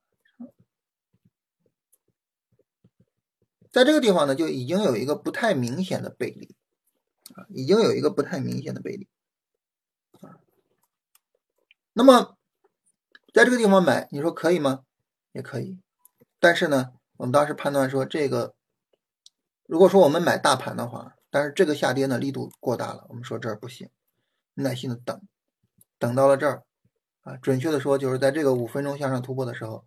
[3.70, 6.56] 在这个地方呢，就已经有一个不太明显的背离
[7.36, 9.06] 啊，已经有一个不太明显的背离
[10.26, 10.40] 啊。
[11.92, 12.36] 那么，
[13.32, 14.84] 在这个地方买，你说可以吗？
[15.30, 15.78] 也可以，
[16.40, 18.56] 但是呢，我们当时判断说，这个
[19.66, 23.88] 如果说我们买大盘的话，但是这个下跌呢力度过大了，我们说这儿不行，
[24.52, 25.20] 耐心的等，
[25.98, 26.62] 等到了这儿。
[27.22, 29.84] 啊，准确的说，就是在这个五分钟向上突破的时候，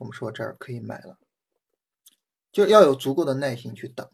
[0.00, 1.18] 我们说这儿可以买了，
[2.50, 4.10] 就要有足够的耐心去等。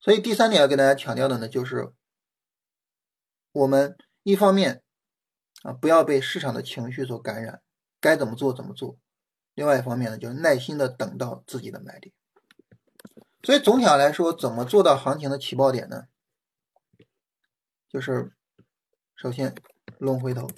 [0.00, 1.92] 所以第三点要跟大家强调的呢，就是
[3.52, 4.82] 我们一方面
[5.62, 7.62] 啊，不要被市场的情绪所感染，
[8.00, 8.98] 该怎么做怎么做；
[9.54, 12.12] 另外一方面呢，就是耐心的等到自己的买点。
[13.42, 16.08] 所以总体上来说，怎么做到行情的起爆点呢？
[17.88, 18.34] 就是
[19.16, 19.54] 首先。
[19.98, 20.48] 龙回头，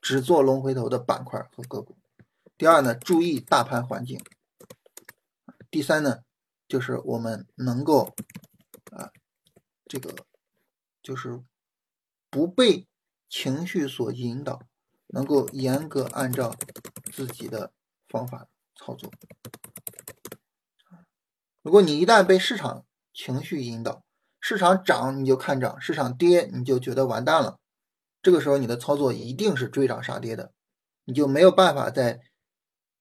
[0.00, 1.96] 只做龙回头的板块和个股。
[2.56, 4.20] 第二呢，注意大盘环境。
[5.72, 6.20] 第三呢，
[6.68, 8.14] 就是我们能够
[8.92, 9.10] 啊，
[9.86, 10.14] 这个
[11.02, 11.42] 就是
[12.30, 12.86] 不被
[13.28, 14.62] 情绪所引导，
[15.08, 16.54] 能够严格按照
[17.12, 17.72] 自己的
[18.08, 19.10] 方法操作。
[21.64, 22.84] 如果你一旦被市场
[23.14, 24.04] 情绪引导，
[24.38, 27.58] 市场涨你就看涨，市场跌你就觉得完蛋了。
[28.20, 30.52] 这个时候你的操作一定是追涨杀跌的，
[31.04, 32.20] 你就没有办法在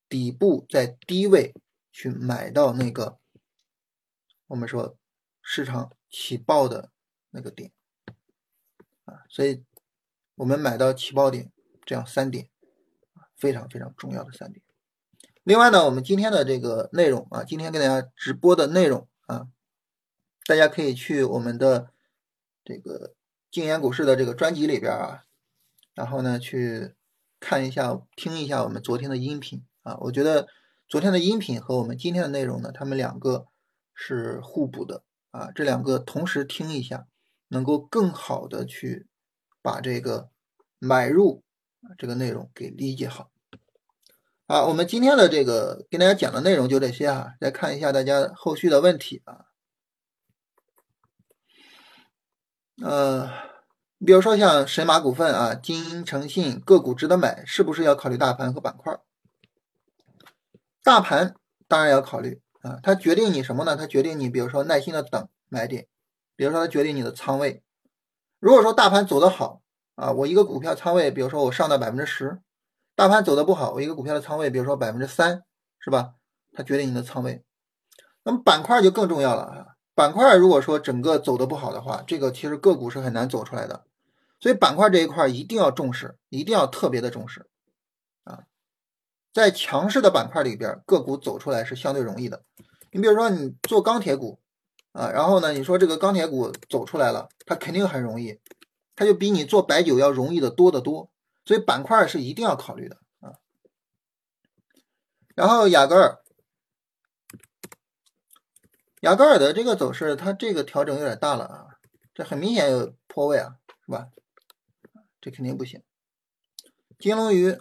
[0.07, 1.53] 底部在低位
[1.91, 3.19] 去买到那个
[4.47, 4.95] 我们说
[5.41, 6.89] 市场起爆的
[7.31, 7.73] 那个点
[9.03, 9.65] 啊，所以
[10.35, 11.51] 我们买到起爆点
[11.85, 12.47] 这样三点，
[13.35, 14.62] 非常非常重要的三点。
[15.43, 19.47] 另外呢，我们今天的这个内容啊，今天给大家直播的内容啊，
[20.45, 21.89] 大家可以去我们的
[22.63, 23.13] 这个。
[23.53, 25.25] 静言股市的这个专辑里边啊，
[25.93, 26.95] 然后呢去
[27.39, 30.47] 看一下、听一下我们昨天的音频啊，我觉得
[30.87, 33.45] 昨天的音频和我们今天的内容呢，他们两个
[33.93, 37.05] 是互补的啊，这两个同时听一下，
[37.49, 39.05] 能够更好的去
[39.61, 40.31] 把这个
[40.79, 41.43] 买入
[41.95, 43.29] 这个内容给理解好。
[44.47, 49.45] 啊，我们今天的这个跟大家讲的内容就这些啊，再看一下大家后续的问题啊。
[52.81, 53.29] 呃，
[54.05, 58.99] 比如说像神马股份啊、金诚信个股值得买，是不是要考虑大盘和板块？
[60.83, 61.35] 大盘
[61.69, 63.77] 当然要考虑啊，它决定你什么呢？
[63.77, 65.87] 它决定你，比如说耐心的等买点，
[66.35, 67.63] 比如说它决定你的仓位。
[68.39, 69.61] 如果说大盘走得好
[69.95, 72.41] 啊，我一个股票仓位，比如说我上到百分之十，
[72.95, 75.43] 大盘走的不好，我一个股票的仓位，比如说百分之三，
[75.79, 76.13] 是吧？
[76.51, 77.43] 它决定你的仓位。
[78.23, 79.65] 那么板块就更重要了啊。
[79.95, 83.85] 板块如果说整个走的不好的话，这个其实个股是很难走出来的，
[84.39, 87.47] 所以板块这一块一定要重视，一定要特别的重视
[88.23, 88.43] 啊。
[89.33, 92.43] 在强势的板块里边，个股走出来是相对容易的。
[92.91, 94.39] 你比如说你做钢铁股
[94.91, 98.39] 啊，然后呢，你说这个钢铁股走出来了，它肯定很容易，
[98.95, 101.09] 它就比你做白酒要容易的多得多。
[101.45, 103.33] 所以板块是一定要考虑的啊。
[105.35, 106.19] 然后雅戈尔。
[109.01, 111.65] 雅戈尔的这个走势，它这个调整有点大了啊，
[112.13, 114.07] 这很明显有破位啊，是吧？
[115.19, 115.83] 这肯定不行。
[116.99, 117.57] 金龙鱼，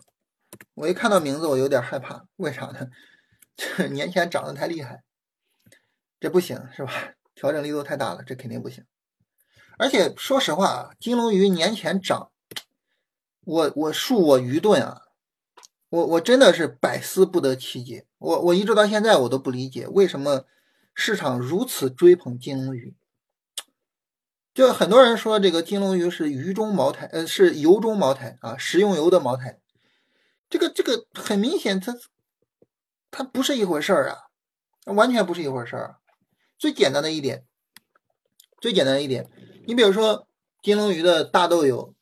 [0.74, 2.86] 我一看到名字我有点害怕，为啥呢？
[3.56, 5.02] 这年前涨得太厉害，
[6.20, 7.14] 这不行是吧？
[7.34, 8.86] 调整力度太大了，这肯定不行。
[9.78, 12.31] 而且说实话啊，金龙鱼年前涨，
[13.44, 15.02] 我我恕我愚钝啊，
[15.88, 20.44] 我我真的是百思不得其解，我我一直到现在我都不理解为什么。
[20.94, 22.94] 市场如此追捧金龙鱼？
[24.52, 29.58] 就很多人说这个金龙鱼是鱼中茅台，呃，是油中茅台啊，食用油的茅台。
[30.50, 31.96] 这个这个很明显，它
[33.10, 34.18] 它不是一回事儿啊，
[34.84, 35.96] 完全不是一回事儿。
[36.58, 37.46] 最简单的一点，
[38.60, 39.30] 最简单的一点，
[39.66, 40.28] 你比如说
[40.62, 41.94] 金龙鱼的大豆油，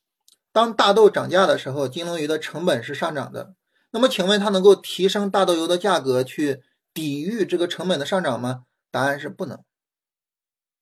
[0.52, 3.54] 当大豆涨价的时候，金龙鱼的成本是上涨的。
[3.92, 8.64] 那么，请问它能够提升大豆油的价格去抵御这个成本的上涨吗？
[8.90, 9.62] 答案是不能。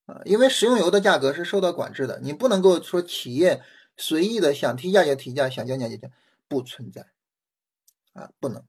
[0.07, 3.63] 啊，因为食用油的价格是受到管制的，你不能够说企业
[3.97, 6.11] 随意的想提价就提价，想降价就降，
[6.49, 7.07] 不存在。
[8.15, 8.65] 啊，不能。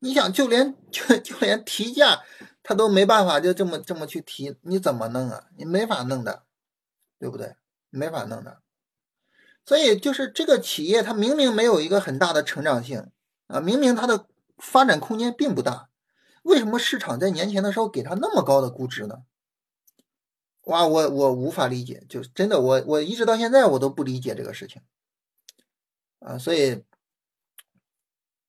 [0.00, 2.24] 你想，就连就就连提价，
[2.64, 5.46] 他都没办法就这么这么去提，你怎么弄啊？
[5.56, 6.42] 你没法弄的，
[7.18, 7.54] 对不对？
[7.90, 8.60] 没法弄的。
[9.64, 13.10] 所以就是这个企业，它明明没有一个很大的成长性。
[13.46, 15.90] 啊，明明它的发展空间并不大，
[16.44, 19.24] 为什么市场在年前的时候给它那么高的估值呢？
[20.62, 24.80] 哇，我我无法理解，就真的我我一直到现在我都不理解这个事情
[26.20, 26.84] 啊，所以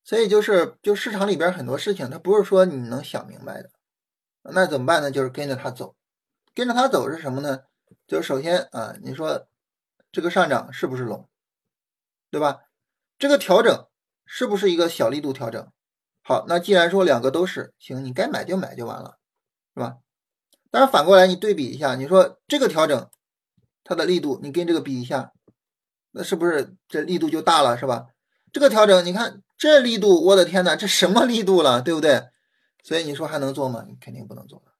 [0.01, 3.69] 所以就是就市场里边很多事情，它不是说你能想明白的，
[4.43, 5.11] 那怎么办呢？
[5.11, 5.93] 就是跟着它走，
[6.53, 7.63] 跟着它走是什么呢？
[8.07, 9.45] 就是首先啊，你说
[10.15, 11.27] 这个上涨是不是龙，
[12.31, 12.61] 对吧？
[13.19, 13.85] 这个调整。
[14.27, 15.71] 是不是一个小力度调整？
[16.23, 19.19] 好，那既然说两个都是行，你该买就买就完了，
[19.75, 19.97] 是吧？
[20.71, 23.07] 但是反过来你对比一下，你说这个调整
[23.83, 25.31] 它的力度，你跟这个比一下，
[26.09, 28.07] 那是不是这力度就大了，是吧？
[28.51, 32.29] 这个调整，你看这力度，我的天呐，这什么力度了，对不对？
[32.83, 33.85] 所以你说还能做吗？
[33.87, 34.71] 你肯定不能做了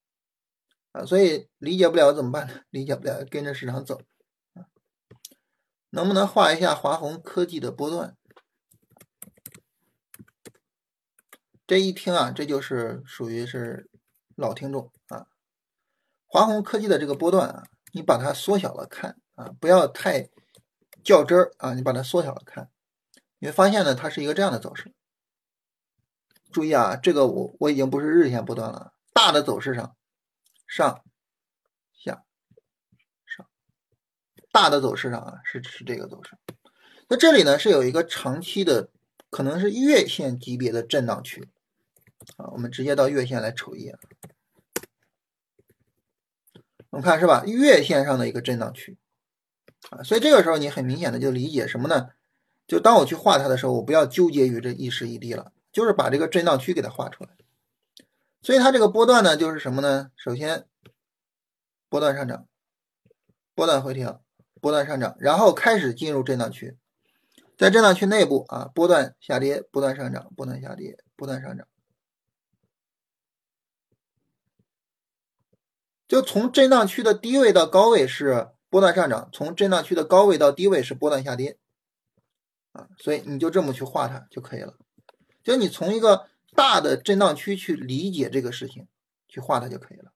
[0.94, 1.06] 啊！
[1.06, 2.62] 所以理解不了怎么办呢？
[2.72, 4.02] 理解不了，跟着市场走！
[5.96, 8.18] 能不能画一下华虹科技的波段？
[11.66, 13.90] 这一听啊，这就是属于是
[14.36, 15.28] 老听众啊。
[16.26, 20.30] 华虹科技的这个波段啊，你把它缩小了看啊，不要太
[21.02, 22.70] 较真儿啊，你把它缩小了看，
[23.40, 24.94] 你会发现呢，它是一个这样的走势。
[26.52, 29.96] 注意啊，这个我我已经不是日线波段了，大的走势上
[30.68, 31.02] 上
[31.94, 32.26] 下
[33.26, 33.48] 上，
[34.56, 36.38] 大的走势上啊是是这个走势。
[37.10, 38.90] 那这里呢是有一个长期的，
[39.30, 41.50] 可能是月线级别的震荡区。
[42.38, 44.00] 啊，我们直接到月线来瞅一眼，
[46.90, 47.44] 我们看是吧？
[47.46, 48.98] 月线上的一个震荡区
[49.90, 52.10] 啊，所以这个时候你很明显的就理解什么呢？
[52.66, 57.30] 就当我去画它的时候，我不要纠结于这一时一地了，就是把这个震荡区给它画出来。
[58.42, 60.10] 所以它这个波段呢，就是什么呢？
[60.16, 60.66] 首先
[61.90, 62.48] 波段上涨，
[63.54, 64.24] 波段回调，
[64.66, 66.76] 波段上涨，然后开始进入震荡区，
[67.56, 71.68] 在震荡区内部啊，波段下跌，波段上涨，波段下跌，波段上涨。
[76.08, 81.60] 就从震荡区的低位到高位是波段上涨，从震荡区的高位到低位是波段下跌，
[82.72, 84.74] 啊，所以你就这么去画它就可以了。
[85.44, 88.88] 就你从一个大的震荡区去理解这个事情，
[89.28, 90.12] 去画它就可以了。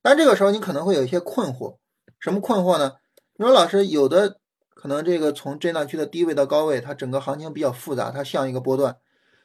[0.00, 1.76] 但这个时候你可能会有一些困惑，
[2.18, 2.94] 什么困惑呢？
[3.40, 4.38] 你说老师，有的
[4.74, 8.98] 可能这个从震荡区的低位到高位，它整个行情比较复杂，它像一个波段，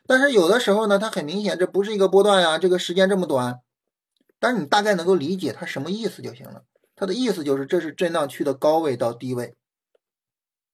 [0.06, 3.62] 但是有的时候呢，它很明显这不是一个波段呀，这个时间这么短。
[4.38, 6.64] 但是你大概能够理解它什么意思就行了。
[6.94, 9.56] 它的意思就是这是震荡区的高位到低位，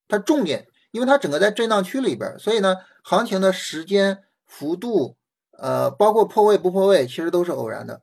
[0.07, 5.15] 它重点，因为它整个在震荡区里边，所以呢，行情的时间幅度，
[5.59, 8.01] 呃，包括破位不破位，其实都是偶然的。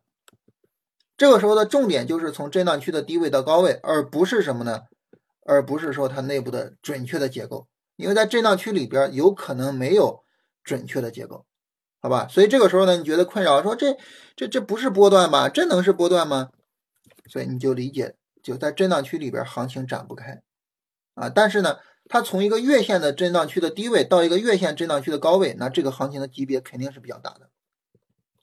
[1.16, 4.82] 这个时候的重点就是从震荡区的低位到高位，而不是什么呢？
[5.48, 10.22] 而不是说它内部的准确的结构，因为在震荡区里边有可能没有
[10.62, 11.46] 准确的结构。
[12.00, 13.96] 好吧，所以这个时候呢，你觉得困扰，说这
[14.36, 15.48] 这这不是波段吧？
[15.48, 16.50] 这能是波段吗？
[17.30, 20.42] 所以你就理解，就在震荡区里边行情展不开
[21.14, 21.30] 啊。
[21.30, 21.78] 但是呢，
[22.08, 27.48] 它从一个月线的震荡区的低位到一个月线震荡区的高位，那这个行情的级别肯定是比较大的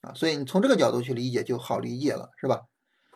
[0.01, 0.11] 啊。
[0.15, 2.63] 所以你从这个角度去理解就好理解了，是吧？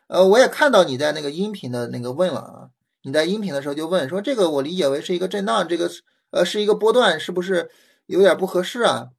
[0.07, 2.69] 呃，我也看到你在那个音频的那个问了啊，
[3.01, 5.89] 你在音频的时候就问说，这个我理解为是一个震荡，这个
[6.31, 7.71] 呃是一个波段，是不是
[8.05, 9.09] 有点不合适啊？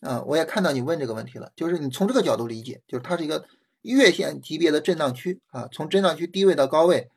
[0.00, 3.44] 啊，我也看到你问这个问题了，就是你从这个角度理解，就是它是一个
[3.82, 7.10] 月线级别的震荡区啊，从震荡区低位到高位，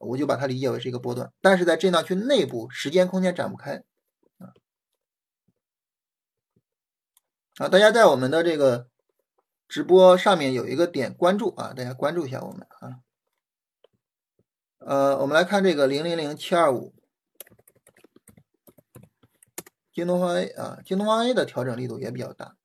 [0.00, 3.82] 我就把它理解为是一个波段，但是在震荡区内部时间空间展不开
[4.38, 4.50] 啊。
[7.58, 8.88] 啊，大家在我们的这个
[9.68, 13.03] 直播上面有一个点关注啊，大家关注一下我们啊。
[14.86, 16.92] 呃，我们来看这个零零零七二五。
[19.94, 22.56] 京东方 A 啊，京东方 A 的调整力度也比较大，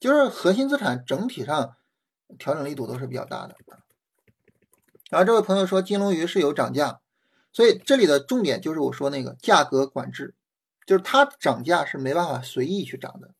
[0.00, 1.76] 就是核心资产整体上
[2.38, 3.56] 调整力度都是比较大的。
[5.10, 7.00] 然后这位朋友说金龙鱼是有涨价，
[7.52, 10.34] 所以这里的重点就是我说那个价格管制，
[10.86, 13.34] 就是它涨价是没办法随意去涨的。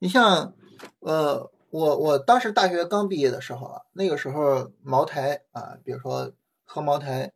[0.00, 0.54] 你像，
[0.98, 6.32] 呃，我我当时大学刚毕业的时候啊，那个时候茅台啊，比如说
[6.74, 7.34] 喝茅台，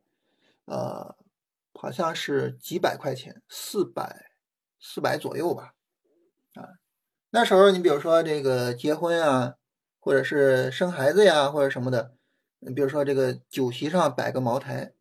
[0.65, 1.15] 呃，
[1.75, 4.31] 好像是几百块钱，四百
[4.81, 5.75] 四百左右吧，
[6.55, 6.81] 啊，
[7.29, 9.57] 那时候你比如说这个结婚啊，
[10.01, 12.15] 或者是生孩子呀，或者什么的。
[12.61, 14.95] 你比如说这个酒席上摆个茅台，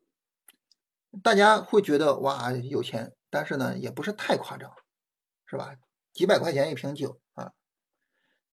[1.24, 4.70] 大家会觉得哇有钱，但是呢也不是太夸张，
[5.46, 5.78] 是吧？
[6.12, 7.22] 几百块钱一瓶酒。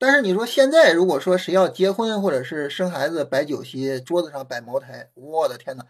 [0.02, 5.84] 但是你说现在如果说谁要结婚或者是生孩子摆酒席，桌子上摆茅台，我的天呐，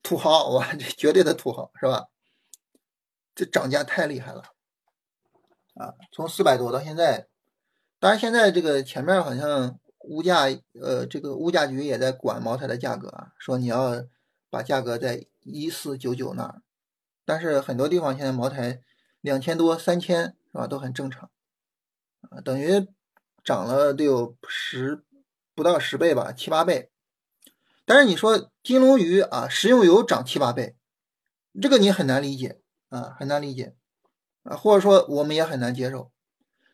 [0.00, 2.06] 土豪哇，这绝对的土豪是吧？
[3.34, 4.44] 这涨价太厉害了
[5.74, 5.94] 啊！
[6.12, 7.26] 从四百多到现在，
[7.98, 9.80] 当然现在这个前面好像。
[10.02, 10.44] 物价，
[10.80, 14.04] 呃，这个物价局也在管茅台的价格啊，说你要
[14.48, 16.62] 把价格在一四九九那儿，
[17.26, 18.80] 但是很多地方现在茅台
[19.20, 21.28] 两千多、三千是吧，都很正常，
[22.30, 22.86] 啊，等于
[23.48, 25.02] 涨了得有十
[25.54, 26.90] 不到十倍吧，七八倍。
[27.86, 30.76] 但是你说金龙鱼啊，食用油涨七八倍，
[31.58, 33.74] 这个你很难理解啊，很难理解
[34.42, 36.12] 啊，或者说我们也很难接受。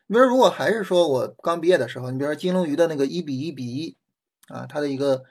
[0.07, 3.97] 你比如，如果还是说我刚毕业的时候，你比如说金龙鱼的那个一比一比一
[4.49, 5.23] 啊，它的一个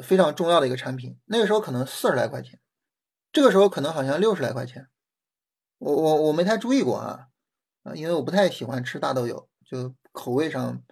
[0.00, 2.60] 非常重要的一个产品，那个时候可能四十来块钱，
[3.32, 4.86] 这个时候可能好像六十来块钱，
[5.78, 7.26] 我我我没太注意过啊
[7.82, 10.82] 啊，因为我不太喜欢吃大豆油，就口味上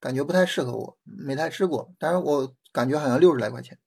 [0.00, 3.78] 感觉不太适合我，没太吃过，但是我感觉好像六十来块钱，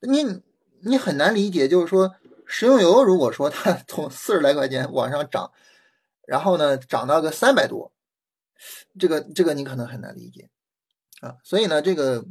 [0.00, 0.42] 你
[0.80, 2.14] 你很难理解，就是说
[2.46, 5.52] 食用油如果说它 从四十来块钱往上涨。
[6.26, 7.90] 然后呢，涨到个三百多，
[8.98, 10.50] 这个这个你可能很难理解。
[11.22, 12.22] 啊，所以呢，这个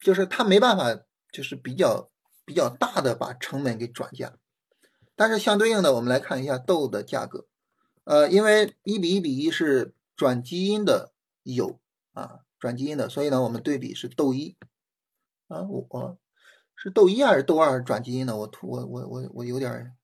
[0.00, 0.94] 就是他没办法，
[1.32, 2.10] 就是比较
[2.44, 4.34] 比较大的把成本给转嫁，
[5.16, 7.46] 但是相对应的，我们来看一下豆的价格，
[8.04, 11.12] 呃，因为一比一比一是转基因的
[11.42, 11.80] 有
[12.12, 14.56] 啊，转基因的，所以呢，我们对比是豆一
[15.48, 16.18] 啊，我
[16.76, 18.36] 是豆一还是豆二转基因的？
[18.36, 19.96] 我我我我我有点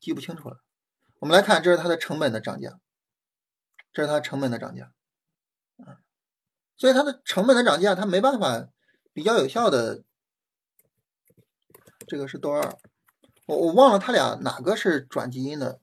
[0.00, 0.62] 记不清楚了。
[1.18, 2.78] 我们来看，这是它的成本的涨价，
[3.92, 4.92] 这是它成本的涨价，
[5.78, 6.00] 啊，
[6.76, 8.68] 所以它的成本的涨价，它没办法
[9.12, 10.04] 比较有效的。
[12.06, 12.78] 这个是豆二，
[13.46, 15.80] 我我忘了它俩哪个是转基因的，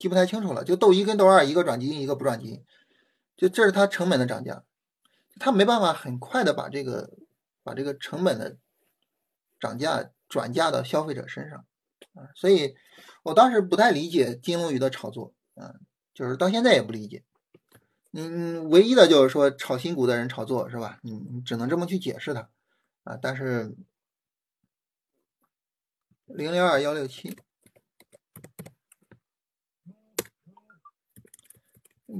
[0.00, 0.64] 记不太清楚了。
[0.64, 2.64] 就豆一跟豆二，一个转基因，一个不转基因，
[3.36, 4.64] 就这是它成本的涨价，
[5.38, 7.16] 它没办法很快的把这个
[7.62, 8.56] 把这个成本的
[9.60, 11.64] 涨价转嫁到消费者身上。
[12.14, 12.74] 啊，所以
[13.22, 15.74] 我当时不太理解金龙鱼的炒作，啊，
[16.12, 17.22] 就是到现在也不理解。
[18.12, 20.98] 嗯，唯一的就是说炒新股的人炒作是吧？
[21.02, 22.48] 你只能这么去解释它，
[23.04, 23.76] 啊，但是
[26.24, 27.38] 零零二幺六七，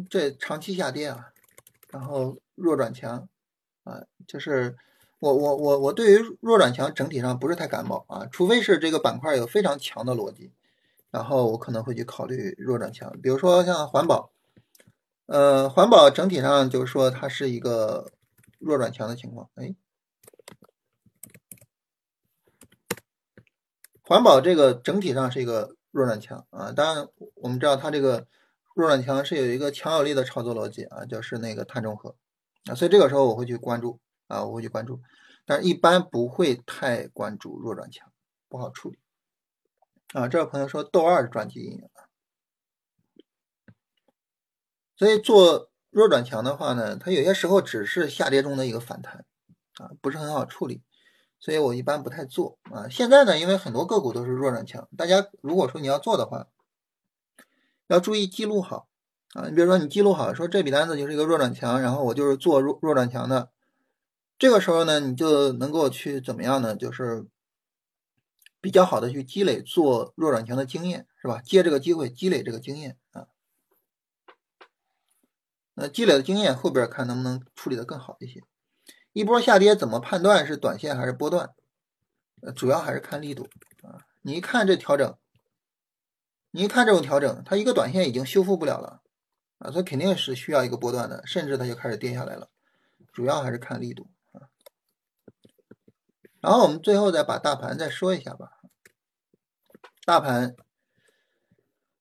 [0.08, 1.32] 这长期下跌啊，
[1.88, 3.28] 然后弱转强，
[3.84, 4.76] 啊，就是。
[5.20, 10.50] 我我我我对于弱转强整体上不是太感冒啊，除非是这个板块有非常强的逻辑，
[11.10, 13.20] 然后我可能会去考虑弱转强。
[13.20, 14.32] 比如说像环保，
[15.26, 18.10] 呃，环保整体上就是说它是一个
[18.58, 19.50] 弱转强的情况。
[19.56, 19.74] 哎，
[24.00, 28.26] 环保这个整体上是一个弱转强啊，当然我们知道它这个
[28.80, 32.16] 弱转强是有一个强有力的炒作逻辑啊，就是那个碳中和
[32.64, 34.00] 啊，所以这个时候我会去关注。
[34.30, 35.00] 啊，我会去关注，
[35.44, 38.12] 但是一般不会太关注弱转强，
[38.48, 38.96] 不好处理。
[40.12, 42.06] 啊，这位朋友说豆二转基因啊，
[44.96, 49.24] 所以做弱转强的话呢，它有些时候只是下跌中的一个反弹，
[49.78, 50.84] 啊，不是很好处理，
[51.40, 52.88] 所以我一般不太做啊。
[52.88, 56.46] 现在呢，因为很多个股都是弱转强，大家如果说你要做的话，
[57.90, 58.88] 要注意记录好
[59.34, 59.48] 啊。
[59.48, 63.50] 你比如说你记录好，说这笔单子就是一个弱转强，然后我就是做弱弱转强的。
[64.38, 66.76] 这个时候呢，你就能够去怎么样呢？
[66.76, 67.26] 就是
[68.60, 71.42] 比较好的去积累做弱转强的经验，是吧？
[71.44, 73.26] 借这个机会积累这个经验啊。
[75.74, 78.42] 那积累的经验后边看能不能处理的更好一些。
[79.12, 81.50] 一波下跌怎么判断是短线还是波段？
[82.42, 83.48] 呃，主要还是看力度
[83.82, 84.06] 啊。
[84.22, 85.16] 你一看这调整，
[86.52, 89.02] 你一看这种调整，它一个短线已经修复不了了
[89.58, 92.50] 啊，它肯定是需要一个波段的，甚至它就开始跌下来了。
[93.12, 94.48] 主要还是看力度啊。
[96.40, 98.58] 然后我们最后再把大盘再说一下吧。
[100.04, 100.56] 大盘，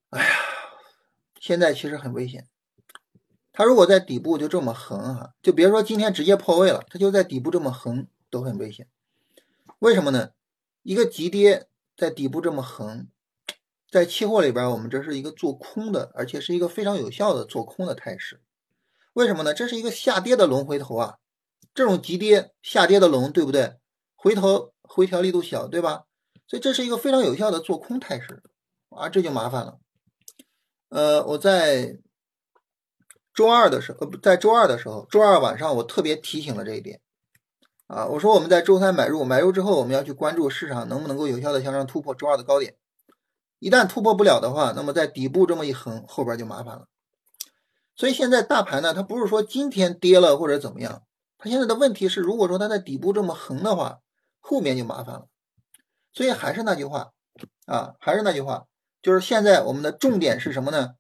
[0.10, 0.30] 哎呀，
[1.40, 2.48] 现在其实很危险，
[3.52, 8.88] 它如果在底部就这么横哈，就别说今天直接破位了，它就在底部这么横都很危险。
[9.80, 10.32] 为什么呢？
[10.82, 13.10] 一个急跌在底部这么横，
[13.91, 18.41] 在期货里边，我们这是一个做空的，而且是一个非常有效的做空的态势。
[19.14, 19.53] 为什么呢？
[19.53, 21.18] 这是一个下跌的龙回头啊，
[21.74, 23.78] 这种急跌下跌的龙，对不对？
[24.16, 26.03] 回头回调力度小，对吧？
[26.48, 28.44] 所以这是一个非常有效的做空态势
[28.90, 29.80] 啊，这就麻烦了。
[30.90, 31.99] 呃，我在。
[33.32, 36.99] 周二的时候，呃，在周二的时候，周二晚上我特别提醒了这一点，
[37.88, 42.76] 啊，我说我们在周三买入，买入之后我们要去关注市场能不能够有效的向上突破周二的高点，
[43.60, 46.88] 一旦突破不了的话，那么在底部这么一横，后边就麻烦了。
[47.95, 51.03] 所以现在大盘呢，它不是说今天跌了或者怎么样，
[51.38, 53.99] 它现在的问题是，如果说它在底部这么横的话，
[54.40, 55.27] 后面就麻烦了。
[56.14, 57.11] 所以还是那句话，
[57.65, 58.65] 啊，还是那句话，
[59.02, 60.95] 就是现在我们的重点是什么呢？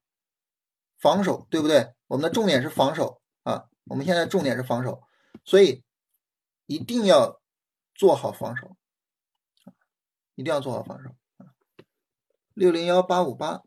[0.99, 1.93] 防守，对不对？
[2.07, 5.01] 我们的重点是防守啊，我们现在重点是防守，
[5.45, 5.83] 所以
[6.65, 7.39] 一定要
[7.95, 8.75] 做好防守，
[10.35, 11.09] 一定要做好防守。
[12.59, 13.63] 六零幺八五八，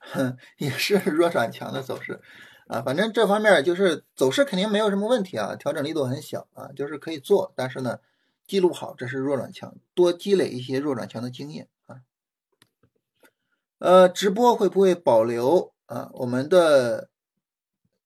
[0.00, 2.20] 哼，也是弱转强的走势
[2.66, 2.82] 啊。
[2.82, 8.00] 反正这方面就是走势肯定没有什么问题啊，调整力度很小啊，就是可以做，但是呢，
[8.44, 12.02] 记录好这是弱转强，多积累一些弱转强的经验啊。
[13.78, 16.10] 呃，直播会不会保留啊？
[16.14, 17.08] 我们的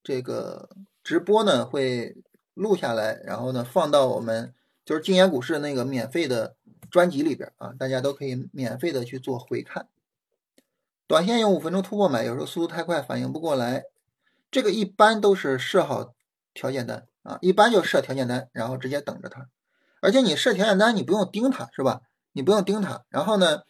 [0.02, 0.68] 这个
[1.02, 2.18] 直播呢会
[2.52, 4.52] 录下来，然后呢放到我们
[4.86, 6.56] 就是金研股市那个免费的
[6.90, 9.88] 专辑里边啊，大家都可以免费的去做回看。
[11.06, 13.84] 短线用五分钟突破买，有时候速度太快反应不过来，
[14.50, 16.14] 这个一般都是设好
[16.54, 19.48] 条件单啊，一般就设条件单，然后直接等着它。
[20.00, 22.00] 而且你设条件单，你不用盯它是吧？
[22.32, 23.64] 你不用盯它，然后呢？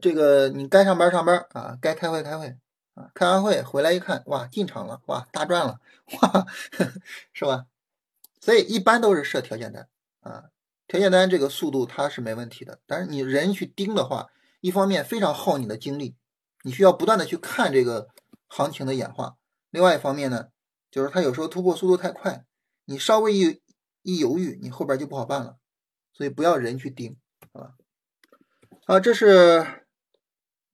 [0.00, 2.56] 这个你该上班上班啊，该开会开会
[2.94, 5.80] 啊，开完会回来一看，哇，进场了，哇，大赚了，
[6.20, 6.46] 哇，
[7.34, 7.66] 是吧？
[8.40, 9.88] 所以一般都是设条件单
[10.20, 10.44] 啊，
[10.86, 14.28] 条件单这个速度它是没问题的，但是你人去盯的话，
[14.60, 16.16] 一方面非常耗你的精力，
[16.62, 18.08] 你需要不断的去看这个
[18.48, 19.36] 行情的演化；
[19.70, 20.48] 另外一方面呢，
[20.90, 22.44] 就是它有时候突破速度太快，
[22.84, 23.62] 你稍微一
[24.02, 25.56] 一犹豫，你后边就不好办了，
[26.12, 27.16] 所以不要人去盯，
[27.52, 27.74] 好吧？
[28.86, 29.86] 啊，这是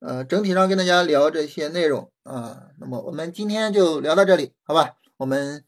[0.01, 4.97] 呃整体上跟大家聊这些内容啊，那么我们今天就聊到这里，好吧？
[5.19, 5.65] 我们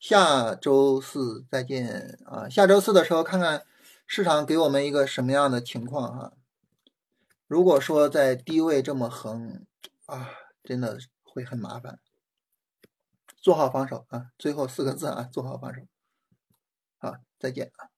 [0.00, 2.48] 下周四再见啊！
[2.48, 3.66] 下周四的时候看看
[4.06, 6.32] 市场给我们一个什么样的情况哈。
[7.46, 9.66] 如果说在低位这么横
[10.06, 10.30] 啊，
[10.64, 12.00] 真的会很麻烦。
[13.36, 14.30] 做好防守啊！
[14.38, 15.82] 最后四个字啊，做好防守。
[16.98, 17.90] 好，再见啊！